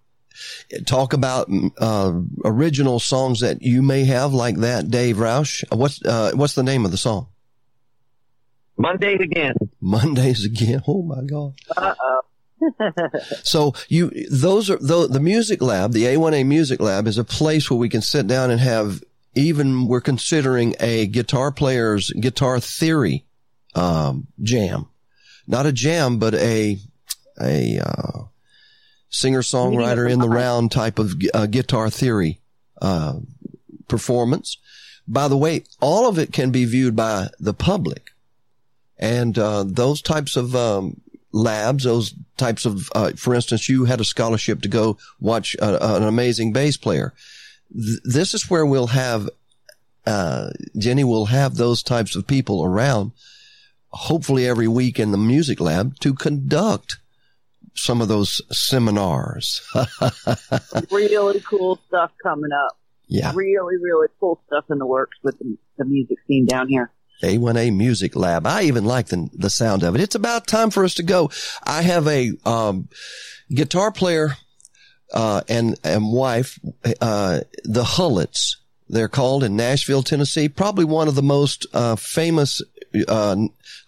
[0.85, 2.13] talk about, uh,
[2.45, 5.63] original songs that you may have like that, Dave Roush.
[5.75, 7.27] What's, uh, what's the name of the song?
[8.77, 9.55] Mondays again.
[9.81, 10.81] Mondays again.
[10.87, 11.53] Oh my God.
[11.75, 12.21] Uh oh.
[13.43, 17.69] So you, those are, the, the music lab, the A1A music lab is a place
[17.69, 19.03] where we can sit down and have
[19.35, 23.25] even, we're considering a guitar player's guitar theory,
[23.75, 24.87] um, jam.
[25.47, 26.77] Not a jam, but a,
[27.39, 28.23] a, uh,
[29.17, 32.39] singer songwriter in the round type of uh, guitar theory,
[32.81, 33.15] uh,
[33.87, 34.57] performance.
[35.07, 38.11] By the way, all of it can be viewed by the public.
[38.99, 41.01] And, uh, those types of, um,
[41.31, 45.95] labs, those types of, uh, for instance, you had a scholarship to go watch a,
[45.95, 47.13] an amazing bass player.
[47.73, 49.29] Th- this is where we'll have,
[50.05, 53.11] uh, Jenny will have those types of people around,
[53.89, 56.97] hopefully every week in the music lab to conduct
[57.77, 59.61] some of those seminars.
[60.91, 62.77] really cool stuff coming up.
[63.07, 63.31] yeah.
[63.35, 66.91] Really, really cool stuff in the works with the, the music scene down here.
[67.23, 68.45] A1A Music Lab.
[68.45, 70.01] I even like the, the sound of it.
[70.01, 71.31] It's about time for us to go.
[71.63, 72.89] I have a, um,
[73.53, 74.35] guitar player,
[75.13, 76.59] uh, and, and wife,
[77.01, 78.57] uh, the Hullets.
[78.89, 80.47] They're called in Nashville, Tennessee.
[80.47, 82.61] Probably one of the most, uh, famous,
[83.07, 83.35] uh,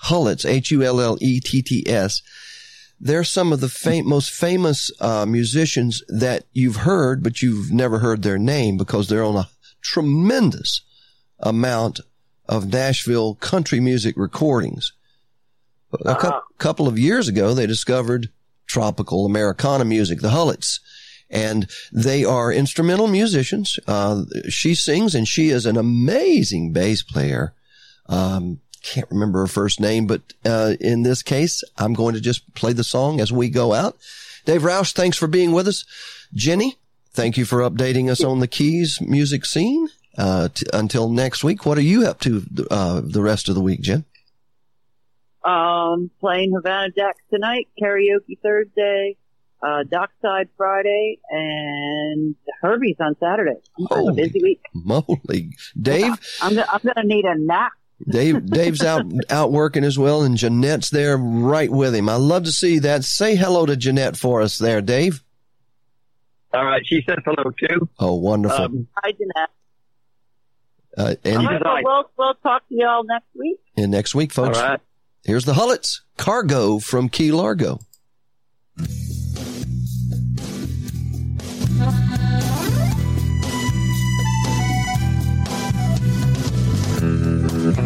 [0.03, 2.21] Hullets, H-U-L-L-E-T-T-S.
[2.99, 7.99] They're some of the fam- most famous, uh, musicians that you've heard, but you've never
[7.99, 9.49] heard their name because they're on a
[9.81, 10.81] tremendous
[11.39, 12.01] amount
[12.47, 14.91] of Nashville country music recordings.
[16.05, 16.41] A Uh-huh.
[16.57, 18.29] couple of years ago, they discovered
[18.67, 20.79] tropical Americana music, the Hullets,
[21.29, 23.79] and they are instrumental musicians.
[23.87, 27.53] Uh, she sings and she is an amazing bass player.
[28.07, 32.53] Um, can't remember her first name, but, uh, in this case, I'm going to just
[32.53, 33.97] play the song as we go out.
[34.45, 35.85] Dave Roush, thanks for being with us.
[36.33, 36.75] Jenny,
[37.11, 39.87] thank you for updating us on the Keys music scene.
[40.17, 43.61] Uh, t- until next week, what are you up to, uh, the rest of the
[43.61, 44.05] week, Jen?
[45.43, 49.15] Um, playing Havana Jacks tonight, karaoke Thursday,
[49.63, 53.55] uh, Dockside Friday, and Herbie's on Saturday.
[53.79, 54.61] A Holy busy week.
[54.73, 55.55] Moly.
[55.81, 57.71] Dave, I'm gonna, I'm gonna need a nap.
[58.07, 62.07] Dave, Dave's out, out working as well and Jeanette's there right with him.
[62.07, 63.03] I love to see that.
[63.03, 65.21] Say hello to Jeanette for us there, Dave.
[66.53, 66.81] All right.
[66.85, 67.89] She says hello too.
[67.99, 68.65] Oh, wonderful.
[68.65, 69.49] Um, Hi, Jeanette.
[70.97, 73.59] uh, and, All right, well, we'll, we'll talk to y'all next week.
[73.77, 74.79] and next week, folks, right.
[75.23, 77.79] here's the Hullets cargo from Key Largo.